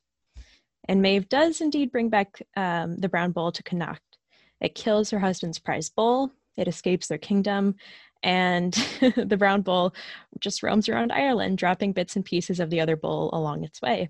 [0.88, 4.17] And Maeve does indeed bring back um, the brown bull to Connacht.
[4.61, 7.75] It kills her husband's prize bull, it escapes their kingdom,
[8.23, 8.73] and
[9.15, 9.93] the brown bull
[10.39, 14.09] just roams around Ireland, dropping bits and pieces of the other bull along its way.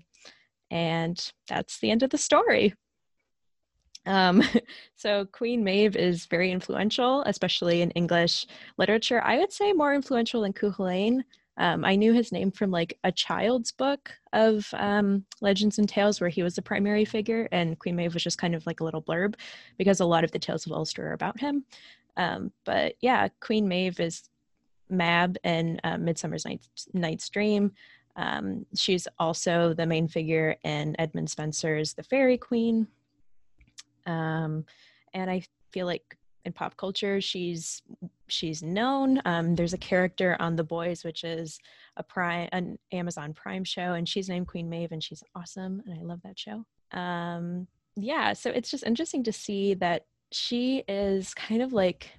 [0.70, 2.74] And that's the end of the story.
[4.06, 4.42] Um,
[4.96, 8.46] so Queen Maeve is very influential, especially in English
[8.76, 9.22] literature.
[9.22, 11.22] I would say more influential than Cuchulainn.
[11.58, 16.20] Um, I knew his name from like a child's book of um, legends and tales
[16.20, 18.84] where he was the primary figure, and Queen Maeve was just kind of like a
[18.84, 19.34] little blurb
[19.76, 21.64] because a lot of the tales of Ulster are about him.
[22.18, 24.28] Um, but yeah, Queen Maeve is
[24.90, 27.72] Mab in uh, Midsummer's Night's, Night's Dream.
[28.16, 32.88] Um, she's also the main figure in Edmund Spenser's The Faerie Queen,
[34.06, 34.64] um,
[35.14, 37.82] and I feel like in pop culture she's
[38.26, 39.22] she's known.
[39.24, 41.60] Um, there's a character on The Boys, which is
[41.96, 45.96] a prime an Amazon Prime show, and she's named Queen Maeve, and she's awesome, and
[45.96, 46.64] I love that show.
[46.98, 52.10] Um, yeah, so it's just interesting to see that she is kind of like,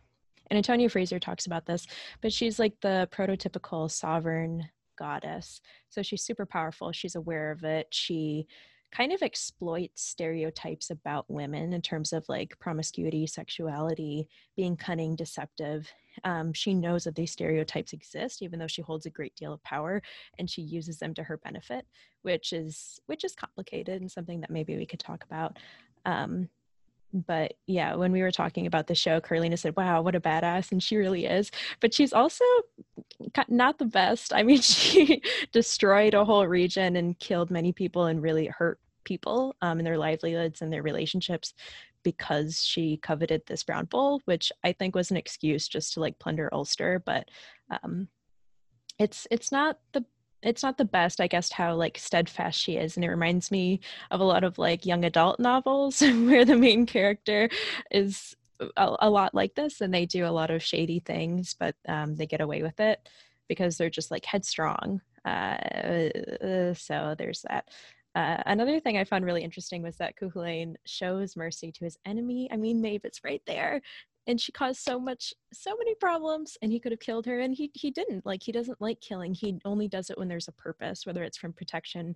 [0.50, 1.86] and Antonia Fraser talks about this,
[2.22, 5.62] but she's like the prototypical sovereign goddess.
[5.90, 6.92] So she's super powerful.
[6.92, 7.88] She's aware of it.
[7.92, 8.48] She
[8.92, 15.92] kind of exploits stereotypes about women in terms of like promiscuity, sexuality, being cunning, deceptive.
[16.24, 19.64] Um, she knows that these stereotypes exist, even though she holds a great deal of
[19.64, 20.02] power,
[20.38, 21.86] and she uses them to her benefit,
[22.24, 25.58] which is which is complicated and something that maybe we could talk about.
[26.06, 26.50] Um,
[27.14, 30.72] but yeah, when we were talking about the show, Carlina said, "Wow, what a badass!"
[30.72, 31.52] and she really is.
[31.80, 32.46] But she's also
[33.48, 34.34] not the best.
[34.34, 39.56] I mean, she destroyed a whole region and killed many people and really hurt people
[39.62, 41.54] um, in their livelihoods and their relationships
[42.04, 46.20] because she coveted this brown bull, which I think was an excuse just to like
[46.20, 47.02] plunder Ulster.
[47.06, 47.30] But
[47.84, 48.08] um,
[49.00, 50.06] it's it's not the
[50.42, 53.80] it's not the best i guess how like steadfast she is and it reminds me
[54.12, 57.50] of a lot of like young adult novels where the main character
[57.92, 58.36] is
[58.76, 62.16] a, a, lot like this and they do a lot of shady things but um,
[62.16, 63.08] they get away with it
[63.48, 65.56] because they're just like headstrong uh,
[66.74, 67.70] so there's that
[68.16, 72.50] uh, another thing I found really interesting was that Cuchulainn shows mercy to his enemy.
[72.52, 73.82] I mean, Maeve, it's right there
[74.30, 77.56] and she caused so much so many problems and he could have killed her and
[77.56, 78.26] he he didn't.
[78.26, 79.34] Like he doesn't like killing.
[79.34, 82.14] He only does it when there's a purpose whether it's from protection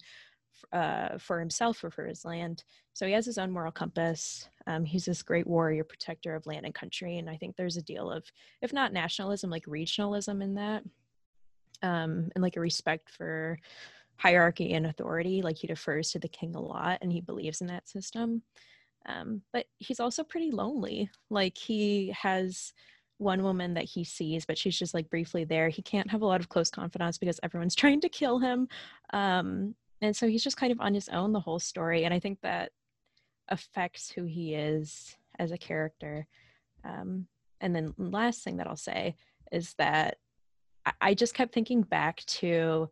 [0.72, 2.64] uh, for himself or for his land.
[2.94, 4.48] So he has his own moral compass.
[4.68, 7.82] Um, he's this great warrior protector of land and country and i think there's a
[7.82, 8.24] deal of
[8.62, 10.84] if not nationalism like regionalism in that
[11.82, 13.60] um, and like a respect for
[14.16, 15.42] hierarchy and authority.
[15.42, 18.42] Like he defers to the king a lot and he believes in that system
[19.06, 21.10] um, but he's also pretty lonely.
[21.30, 22.74] Like he has
[23.18, 25.70] one woman that he sees, but she's just like briefly there.
[25.70, 28.68] He can't have a lot of close confidants because everyone's trying to kill him.
[29.12, 32.06] Um, and so he's just kind of on his own the whole story.
[32.06, 32.72] And I think that
[33.50, 36.28] affects who he is as a character.
[36.84, 37.28] Um,
[37.62, 39.16] and then last thing that I'll say
[39.52, 40.18] is that
[40.86, 42.90] I, I just kept thinking back to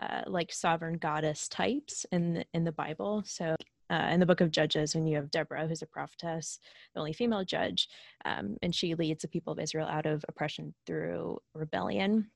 [0.00, 3.22] uh, like sovereign goddess types in the, in the Bible.
[3.26, 3.54] So
[3.90, 6.60] uh, in the book of Judges, when you have Deborah, who's a prophetess,
[6.94, 7.88] the only female judge,
[8.24, 12.30] um, and she leads the people of Israel out of oppression through rebellion.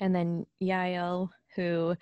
[0.00, 1.94] And then Yael, who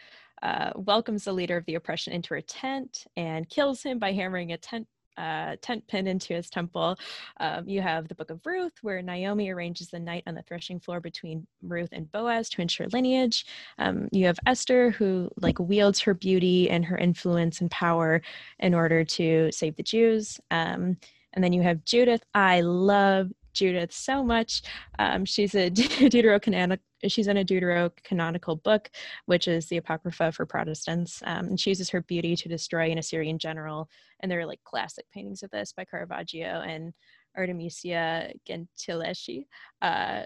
[0.42, 4.52] uh, welcomes the leader of the oppression into her tent and kills him by hammering
[4.52, 4.86] a tent
[5.16, 6.98] uh, tent pin into his temple.
[7.38, 10.80] Um, you have the book of Ruth, where Naomi arranges the night on the threshing
[10.80, 13.46] floor between Ruth and Boaz to ensure lineage.
[13.78, 18.22] Um, you have Esther, who like wields her beauty and her influence and power
[18.58, 20.40] in order to save the Jews.
[20.50, 20.96] Um,
[21.32, 22.22] and then you have Judith.
[22.34, 24.62] I love Judith so much.
[24.98, 28.90] Um, she's a deuterocanonical she's in a deuterocanonical book,
[29.26, 31.22] which is the Apocrypha for Protestants.
[31.24, 33.88] Um, and she uses her beauty to destroy an Assyrian general.
[34.20, 36.92] And there are like classic paintings of this by Caravaggio and
[37.36, 39.47] Artemisia Gentileschi.
[39.82, 40.24] Uh,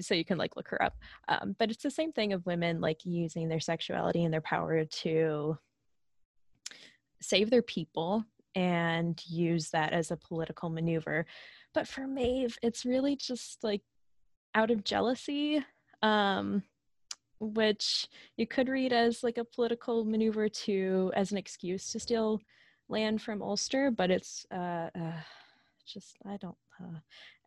[0.00, 0.96] so you can like look her up.
[1.28, 4.84] Um, but it's the same thing of women like using their sexuality and their power
[4.84, 5.58] to
[7.20, 11.26] save their people and use that as a political maneuver.
[11.74, 13.82] But for Maeve, it's really just like
[14.54, 15.64] out of jealousy,
[16.02, 16.62] um,
[17.38, 22.40] which you could read as like a political maneuver to as an excuse to steal
[22.88, 25.20] land from Ulster, but it's uh, uh
[25.86, 26.56] just I don't.
[26.80, 26.98] Uh.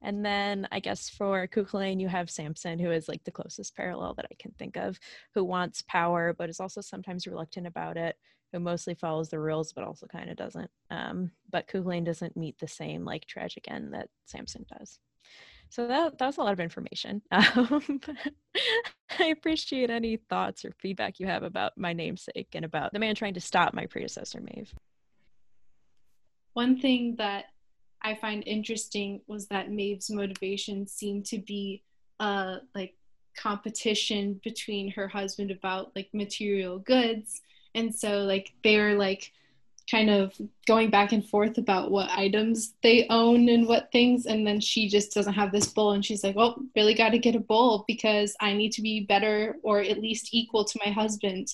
[0.02, 4.14] And then I guess for Cuchulainn, you have Samson, who is like the closest parallel
[4.16, 5.00] that I can think of,
[5.34, 8.18] who wants power but is also sometimes reluctant about it
[8.54, 10.70] who mostly follows the rules but also kind of doesn't.
[10.90, 15.00] Um, but Cuchulainn doesn't meet the same like tragic end that Samson does.
[15.74, 17.24] So that that was a lot of information.
[17.32, 18.00] Um,
[19.20, 23.16] I appreciate any thoughts or feedback you have about my namesake and about the man
[23.16, 24.72] trying to stop my predecessor, Maeve.
[26.54, 27.46] One thing that
[28.04, 31.82] I find interesting was that Maeve's motivation seemed to be
[32.20, 32.94] uh, like
[33.36, 37.42] competition between her husband about like material goods
[37.74, 39.32] and so like they're like
[39.90, 40.34] kind of
[40.66, 44.88] going back and forth about what items they own and what things and then she
[44.88, 47.84] just doesn't have this bowl and she's like well really got to get a bowl
[47.88, 51.54] because i need to be better or at least equal to my husband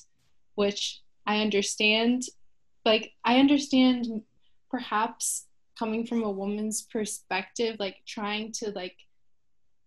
[0.55, 2.23] which i understand.
[2.86, 4.21] Like i understand
[4.69, 5.45] perhaps
[5.77, 8.95] coming from a woman's perspective like trying to like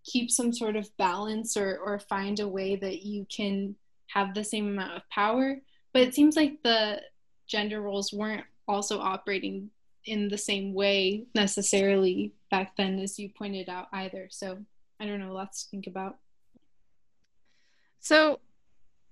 [0.04, 3.76] keep some sort of balance or or find a way that you can
[4.08, 5.58] have the same amount of power
[5.92, 7.00] but it seems like the
[7.52, 9.68] gender roles weren't also operating
[10.06, 14.26] in the same way necessarily back then as you pointed out either.
[14.30, 14.58] So
[14.98, 16.16] i don't know lots to think about.
[18.00, 18.40] So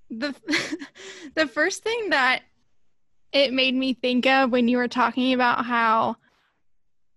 [0.08, 0.34] the
[1.34, 2.42] the first thing that
[3.32, 6.16] it made me think of when you were talking about how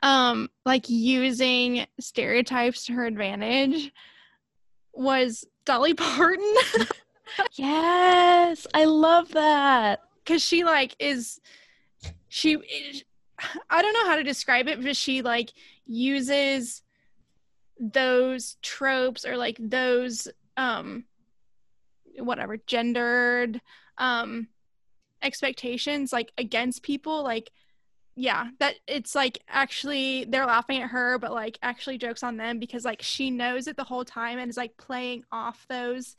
[0.03, 3.91] um like using stereotypes to her advantage
[4.93, 6.53] was Dolly Parton.
[7.53, 10.01] Yes, I love that.
[10.25, 11.39] Cause she like is
[12.29, 12.57] she
[13.69, 15.51] I don't know how to describe it, but she like
[15.85, 16.81] uses
[17.79, 21.05] those tropes or like those um
[22.19, 23.59] whatever gendered
[23.97, 24.47] um
[25.21, 27.51] expectations like against people like
[28.15, 32.59] yeah that it's like actually they're laughing at her but like actually jokes on them
[32.59, 36.15] because like she knows it the whole time and is like playing off those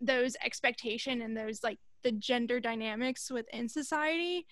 [0.00, 4.46] those expectation and those like the gender dynamics within society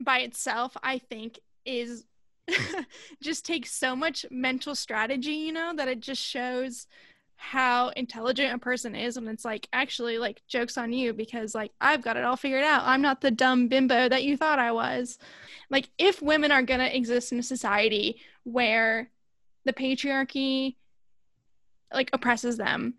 [0.00, 2.04] by itself i think is
[3.22, 6.86] just takes so much mental strategy you know that it just shows
[7.40, 9.16] how intelligent a person is.
[9.16, 12.64] And it's like actually like jokes on you because like i've got it all figured
[12.64, 12.82] out.
[12.84, 15.18] I'm not the dumb bimbo that you thought i was.
[15.70, 19.10] Like if women are going to exist in a society where
[19.64, 20.74] the patriarchy
[21.92, 22.94] like oppresses them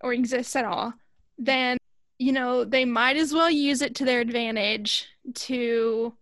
[0.00, 0.94] or exists at all
[1.38, 1.76] then
[2.18, 6.12] you know they might as well use it to their advantage to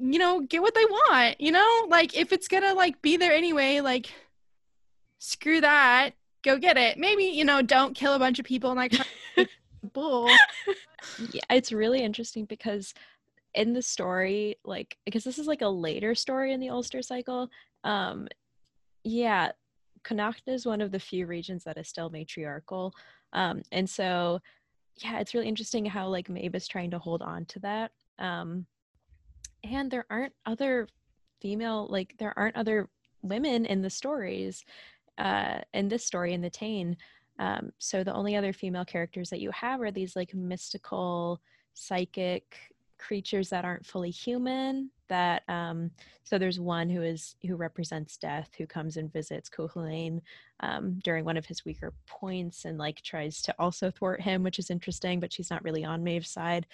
[0.00, 1.86] you know get what they want you know?
[1.88, 4.12] Like if it's gonna like be there anyway like
[5.18, 6.10] screw that
[6.42, 6.98] go get it.
[6.98, 8.94] Maybe you know don't kill a bunch of people and like
[9.92, 10.28] bull.
[11.32, 12.94] Yeah it's really interesting because
[13.54, 17.50] in the story like because this is like a later story in the ulster cycle.
[17.82, 18.28] Um
[19.02, 19.52] yeah
[20.02, 22.92] connacht is one of the few regions that is still matriarchal
[23.34, 24.40] um, and so,
[25.02, 27.90] yeah, it's really interesting how like Maeve is trying to hold on to that.
[28.18, 28.66] Um,
[29.64, 30.88] and there aren't other
[31.42, 32.88] female, like there aren't other
[33.22, 34.64] women in the stories,
[35.18, 36.96] uh, in this story in the Táin.
[37.38, 41.40] Um, so the only other female characters that you have are these like mystical,
[41.74, 42.56] psychic
[43.06, 45.90] creatures that aren't fully human that um,
[46.22, 50.20] so there's one who is who represents death who comes and visits Cuchulainn
[50.60, 54.58] um, during one of his weaker points and like tries to also thwart him, which
[54.58, 56.66] is interesting, but she's not really on Maeve's side.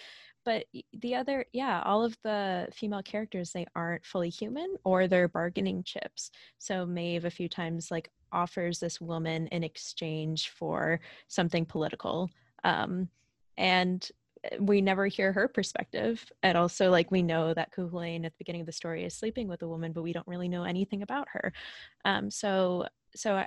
[0.45, 5.29] But the other, yeah, all of the female characters they aren't fully human or they're
[5.29, 6.31] bargaining chips.
[6.59, 12.31] So Maeve a few times like offers this woman in exchange for something political.
[12.63, 13.09] Um,
[13.59, 14.09] and
[14.59, 18.63] we never hear her perspective and also like we know that Cuchulainn at the beginning
[18.63, 21.29] of the story is sleeping with a woman but we don't really know anything about
[21.33, 21.53] her.
[22.05, 23.47] Um so so I,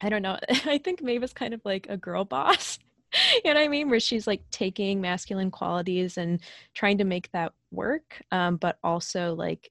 [0.00, 0.38] I don't know.
[0.64, 2.78] I think Maeve is kind of like a girl boss
[3.44, 3.90] you know what I mean?
[3.90, 6.40] Where she's like taking masculine qualities and
[6.74, 9.70] trying to make that work um but also like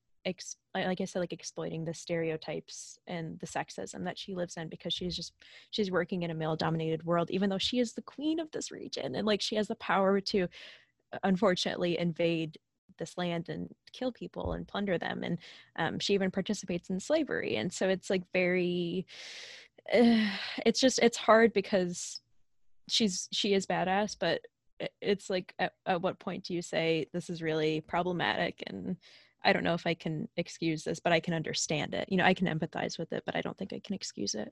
[0.75, 4.93] like I said, like exploiting the stereotypes and the sexism that she lives in because
[4.93, 5.33] she's just
[5.69, 8.71] she's working in a male dominated world, even though she is the queen of this
[8.71, 10.47] region and like she has the power to
[11.23, 12.57] unfortunately invade
[12.97, 15.37] this land and kill people and plunder them and
[15.77, 17.55] um, she even participates in slavery.
[17.55, 19.05] And so it's like very
[19.93, 20.27] uh,
[20.65, 22.21] it's just it's hard because
[22.89, 24.41] she's she is badass but
[25.01, 28.97] it's like at, at what point do you say this is really problematic and
[29.43, 32.07] I don't know if I can excuse this, but I can understand it.
[32.09, 34.51] You know, I can empathize with it, but I don't think I can excuse it.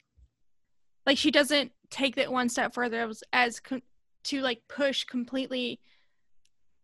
[1.05, 3.81] Like she doesn't take that one step further as, as com-
[4.25, 5.79] to like push completely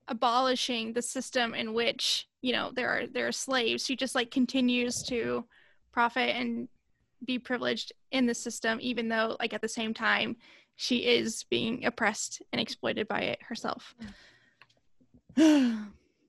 [0.08, 3.86] abolishing the system in which you know there are there are slaves.
[3.86, 5.46] She just like continues to
[5.92, 6.68] profit and
[7.26, 10.38] be privileged in the system, even though like at the same time
[10.76, 13.96] she is being oppressed and exploited by it herself.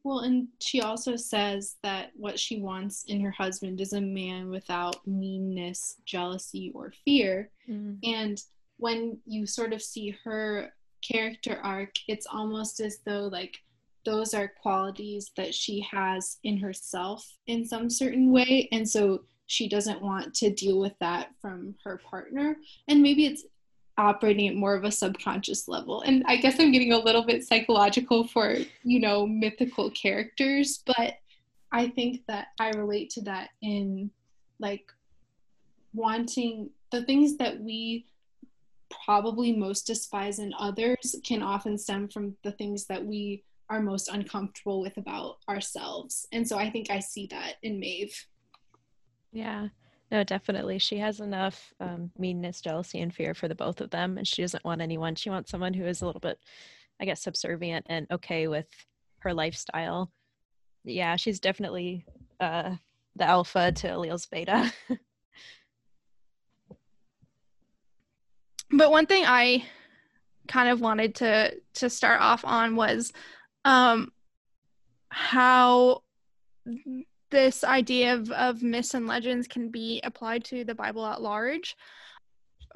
[0.05, 4.49] Well, and she also says that what she wants in her husband is a man
[4.49, 7.51] without meanness, jealousy, or fear.
[7.69, 7.99] Mm.
[8.05, 8.43] And
[8.79, 10.73] when you sort of see her
[11.03, 13.59] character arc, it's almost as though like
[14.05, 18.69] those are qualities that she has in herself in some certain way.
[18.73, 22.57] And so she doesn't want to deal with that from her partner.
[22.87, 23.45] And maybe it's
[23.99, 26.03] operating at more of a subconscious level.
[26.03, 31.15] And I guess I'm getting a little bit psychological for, you know, mythical characters, but
[31.73, 34.11] I think that I relate to that in
[34.59, 34.91] like
[35.93, 38.07] wanting the things that we
[39.05, 44.09] probably most despise in others can often stem from the things that we are most
[44.09, 46.27] uncomfortable with about ourselves.
[46.33, 48.27] And so I think I see that in Maeve.
[49.33, 49.69] Yeah.
[50.11, 50.79] No, definitely.
[50.79, 54.43] She has enough um, meanness, jealousy, and fear for the both of them, and she
[54.43, 55.15] doesn't want anyone.
[55.15, 56.39] She wants someone who is a little bit,
[57.01, 58.69] I guess, subservient and okay with
[59.21, 60.11] her lifestyle.
[60.85, 62.07] Yeah, she's definitely
[62.41, 62.77] uh,
[63.17, 64.73] the alpha to Ailill's beta.
[68.71, 69.65] but one thing I
[70.47, 73.13] kind of wanted to to start off on was
[73.67, 74.11] um,
[75.11, 76.03] how
[77.31, 81.77] this idea of, of myths and legends can be applied to the Bible at large.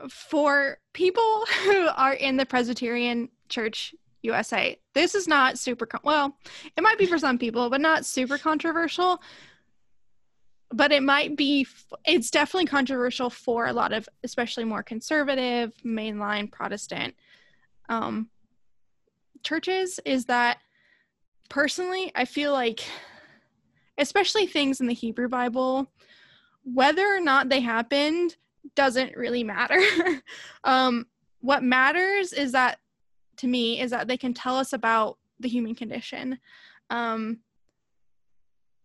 [0.09, 6.37] For people who are in the Presbyterian Church USA, this is not super, con- well,
[6.77, 9.21] it might be for some people, but not super controversial.
[10.75, 11.67] But it might be,
[12.07, 17.15] it's definitely controversial for a lot of, especially more conservative, mainline Protestant
[17.91, 18.31] um,
[19.43, 20.59] churches, is that
[21.51, 22.83] personally, I feel like
[23.99, 25.91] especially things in the Hebrew Bible,
[26.65, 28.37] whether or not they happened
[28.75, 29.81] doesn't really matter.
[30.65, 31.07] um,
[31.41, 32.79] what matters is that,
[33.39, 36.39] to me, is that they can tell us about the human condition.
[36.91, 37.41] Um,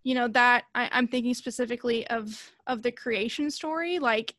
[0.03, 3.99] you know that I, I'm thinking specifically of of the creation story.
[3.99, 4.35] Like,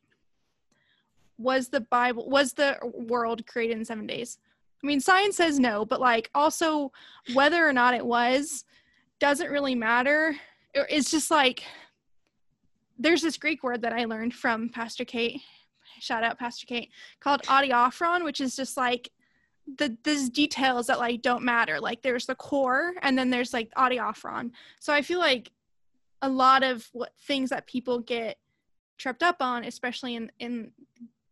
[1.37, 4.39] was the Bible was the world created in seven days?
[4.83, 6.91] I mean, science says no, but like also
[7.33, 8.65] whether or not it was
[9.19, 10.35] doesn't really matter
[10.73, 11.63] it's just like
[12.97, 15.41] there's this Greek word that I learned from Pastor Kate.
[15.99, 19.09] Shout out Pastor Kate called adiaphoron, which is just like
[19.77, 21.79] the these details that like don't matter.
[21.79, 24.51] Like there's the core and then there's like adiaphoron.
[24.79, 25.51] So I feel like
[26.21, 28.37] a lot of what things that people get
[28.97, 30.71] tripped up on, especially in in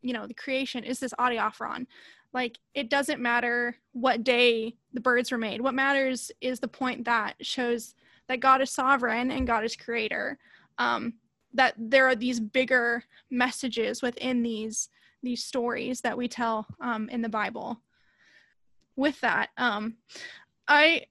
[0.01, 1.88] you know the creation, is this adiaphoron.
[2.33, 5.61] Like it doesn't matter what day the birds were made.
[5.61, 7.95] What matters is the point that shows
[8.28, 10.38] that God is sovereign and God is creator.
[10.78, 11.13] Um,
[11.53, 14.89] that there are these bigger messages within these
[15.23, 17.82] these stories that we tell um, in the Bible.
[18.95, 19.97] With that, um,
[20.67, 21.05] I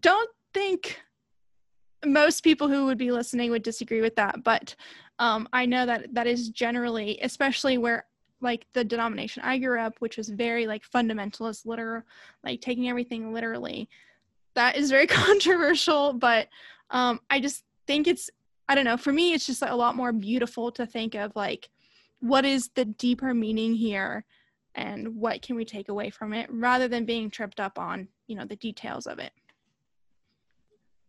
[0.00, 1.00] don't think
[2.04, 4.74] most people who would be listening would disagree with that, but
[5.18, 8.06] um, I know that that is generally, especially where
[8.40, 12.02] like the denomination I grew up, which was very like fundamentalist, literal,
[12.44, 13.88] like taking everything literally
[14.54, 16.48] that is very controversial, but
[16.90, 18.30] um, I just think it's,
[18.68, 21.68] I don't know, for me, it's just a lot more beautiful to think of like,
[22.20, 24.24] what is the deeper meaning here
[24.74, 28.36] and what can we take away from it rather than being tripped up on, you
[28.36, 29.32] know, the details of it.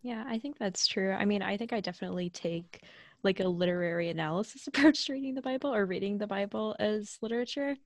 [0.02, 1.14] Yeah, I think that's true.
[1.14, 2.82] I mean, I think I definitely take
[3.24, 7.78] like a literary analysis approach to reading the Bible or reading the Bible as literature.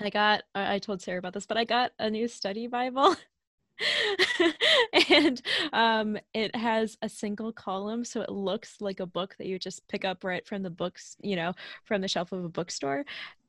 [0.00, 3.16] I got, I told Sarah about this, but I got a new study Bible.
[5.10, 9.58] and um, it has a single column, so it looks like a book that you
[9.58, 11.54] just pick up right from the books, you know,
[11.84, 13.04] from the shelf of a bookstore.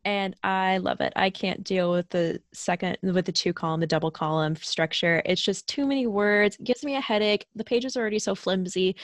[0.06, 1.14] And I love it.
[1.16, 5.22] I can't deal with the second, with the two column, the double column structure.
[5.26, 6.58] It's just too many words.
[6.58, 7.46] It gives me a headache.
[7.56, 8.98] The pages are already so flimsy.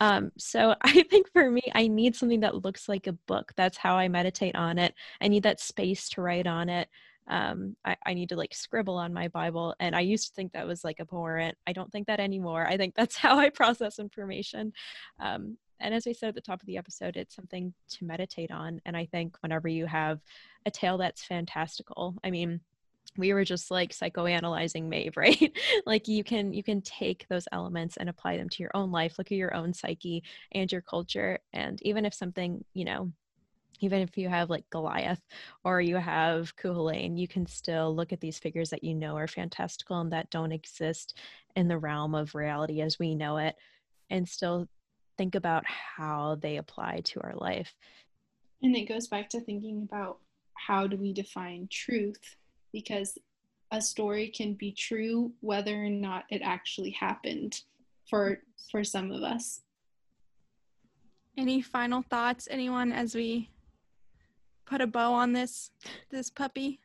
[0.00, 3.52] Um, so I think for me, I need something that looks like a book.
[3.56, 4.94] That's how I meditate on it.
[5.20, 6.88] I need that space to write on it.
[7.28, 9.74] Um, I, I need to like scribble on my Bible.
[9.80, 11.56] And I used to think that was like abhorrent.
[11.66, 12.66] I don't think that anymore.
[12.66, 14.72] I think that's how I process information.
[15.20, 18.50] Um, and as I said at the top of the episode, it's something to meditate
[18.50, 18.80] on.
[18.86, 20.20] And I think whenever you have
[20.66, 22.60] a tale that's fantastical, I mean,
[23.16, 25.52] we were just like psychoanalyzing Maeve, right?
[25.86, 29.18] like you can you can take those elements and apply them to your own life,
[29.18, 30.22] look at your own psyche
[30.52, 31.38] and your culture.
[31.52, 33.12] And even if something, you know,
[33.80, 35.20] even if you have like Goliath
[35.64, 39.28] or you have Cuchulainn, you can still look at these figures that you know are
[39.28, 41.18] fantastical and that don't exist
[41.56, 43.56] in the realm of reality as we know it
[44.10, 44.68] and still
[45.16, 47.74] think about how they apply to our life.
[48.62, 50.18] And it goes back to thinking about
[50.54, 52.36] how do we define truth
[52.72, 53.18] because
[53.70, 57.60] a story can be true whether or not it actually happened
[58.08, 59.62] for for some of us
[61.36, 63.48] any final thoughts anyone as we
[64.64, 65.70] put a bow on this
[66.10, 66.80] this puppy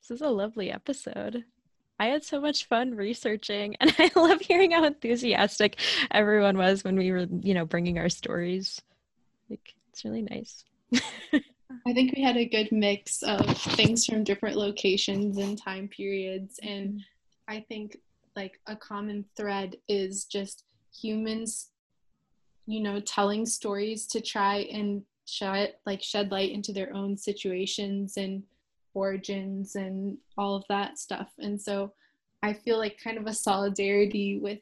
[0.00, 1.44] this is a lovely episode
[2.00, 5.78] I had so much fun researching and I love hearing how enthusiastic
[6.10, 8.80] everyone was when we were, you know, bringing our stories.
[9.50, 10.64] Like it's really nice.
[11.86, 16.58] I think we had a good mix of things from different locations and time periods.
[16.62, 16.98] And mm-hmm.
[17.54, 17.98] I think
[18.34, 20.64] like a common thread is just
[20.98, 21.68] humans,
[22.66, 28.16] you know, telling stories to try and shed like shed light into their own situations
[28.16, 28.42] and
[28.94, 31.28] origins and all of that stuff.
[31.38, 31.92] And so
[32.42, 34.60] I feel like kind of a solidarity with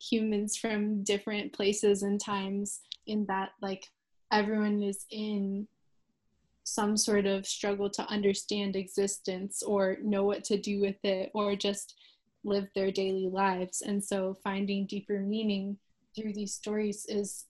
[0.00, 3.86] humans from different places and times in that like
[4.32, 5.66] everyone is in
[6.64, 11.54] some sort of struggle to understand existence or know what to do with it or
[11.54, 11.94] just
[12.44, 13.82] live their daily lives.
[13.82, 15.78] And so finding deeper meaning
[16.14, 17.46] through these stories is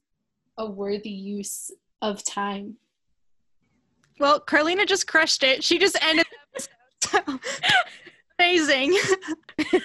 [0.59, 1.70] a worthy use
[2.03, 2.76] of time.
[4.18, 5.62] Well, Carlina just crushed it.
[5.62, 7.40] She just ended the episode.
[8.38, 8.99] Amazing.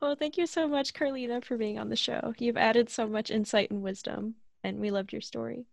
[0.00, 2.34] well, thank you so much, Carlina, for being on the show.
[2.38, 5.66] You've added so much insight and wisdom, and we loved your story.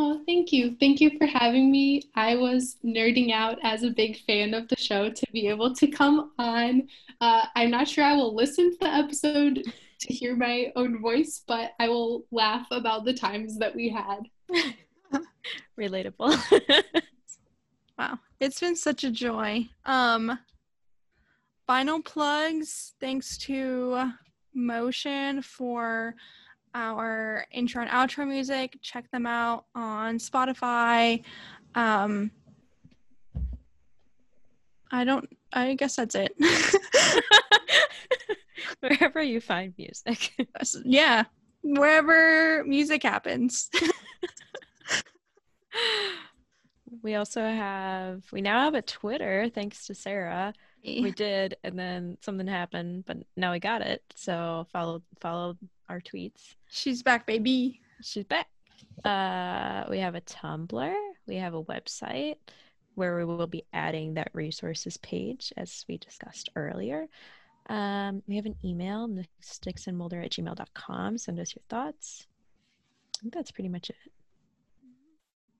[0.00, 0.76] Oh, thank you.
[0.78, 2.02] Thank you for having me.
[2.14, 5.88] I was nerding out as a big fan of the show to be able to
[5.88, 6.86] come on.
[7.20, 9.64] Uh, I'm not sure I will listen to the episode
[10.00, 14.20] to hear my own voice, but I will laugh about the times that we had.
[15.78, 16.36] Relatable.
[17.98, 18.18] wow.
[18.40, 19.68] It's been such a joy.
[19.84, 20.38] Um
[21.66, 24.12] final plugs thanks to
[24.54, 26.14] Motion for
[26.74, 28.78] our intro and outro music.
[28.82, 31.22] Check them out on Spotify.
[31.74, 32.30] Um,
[34.90, 36.34] I don't, I guess that's it.
[38.80, 40.32] wherever you find music.
[40.84, 41.24] yeah,
[41.62, 43.68] wherever music happens.
[47.02, 50.52] we also have, we now have a Twitter thanks to Sarah.
[50.84, 54.02] We did, and then something happened, but now we got it.
[54.14, 55.56] So follow follow
[55.88, 56.54] our tweets.
[56.70, 57.80] She's back, baby.
[58.00, 58.46] She's back.
[59.04, 60.94] Uh, we have a Tumblr.
[61.26, 62.36] We have a website
[62.94, 67.06] where we will be adding that resources page as we discussed earlier.
[67.68, 69.08] Um, we have an email,
[69.42, 71.18] sticksandmolder at gmail.com.
[71.18, 72.26] Send us your thoughts.
[73.16, 73.96] I think that's pretty much it.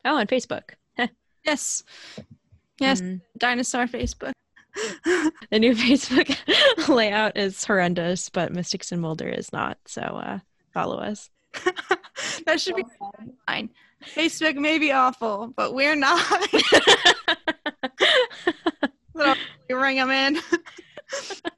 [0.04, 0.70] Oh, and Facebook.
[1.44, 1.82] yes.
[2.80, 3.00] Yes.
[3.00, 3.20] Mm.
[3.36, 4.32] Dinosaur Facebook.
[5.50, 6.36] the new Facebook
[6.88, 9.78] layout is horrendous, but Mystics and Molder is not.
[9.86, 10.38] So uh,
[10.72, 11.30] follow us.
[12.46, 12.84] that should be
[13.46, 13.70] fine.
[14.14, 16.22] Facebook may be awful, but we're not.
[19.68, 20.38] We ring them in.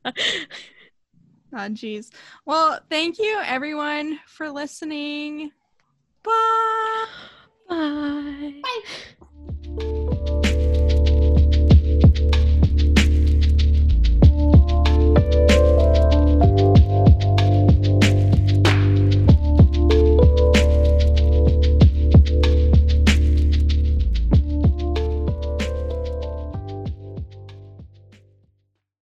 [0.04, 0.12] Oh,
[1.54, 2.10] jeez.
[2.44, 5.50] Well, thank you everyone for listening.
[6.22, 7.06] Bye.
[7.68, 8.60] Bye.
[8.62, 9.16] Bye.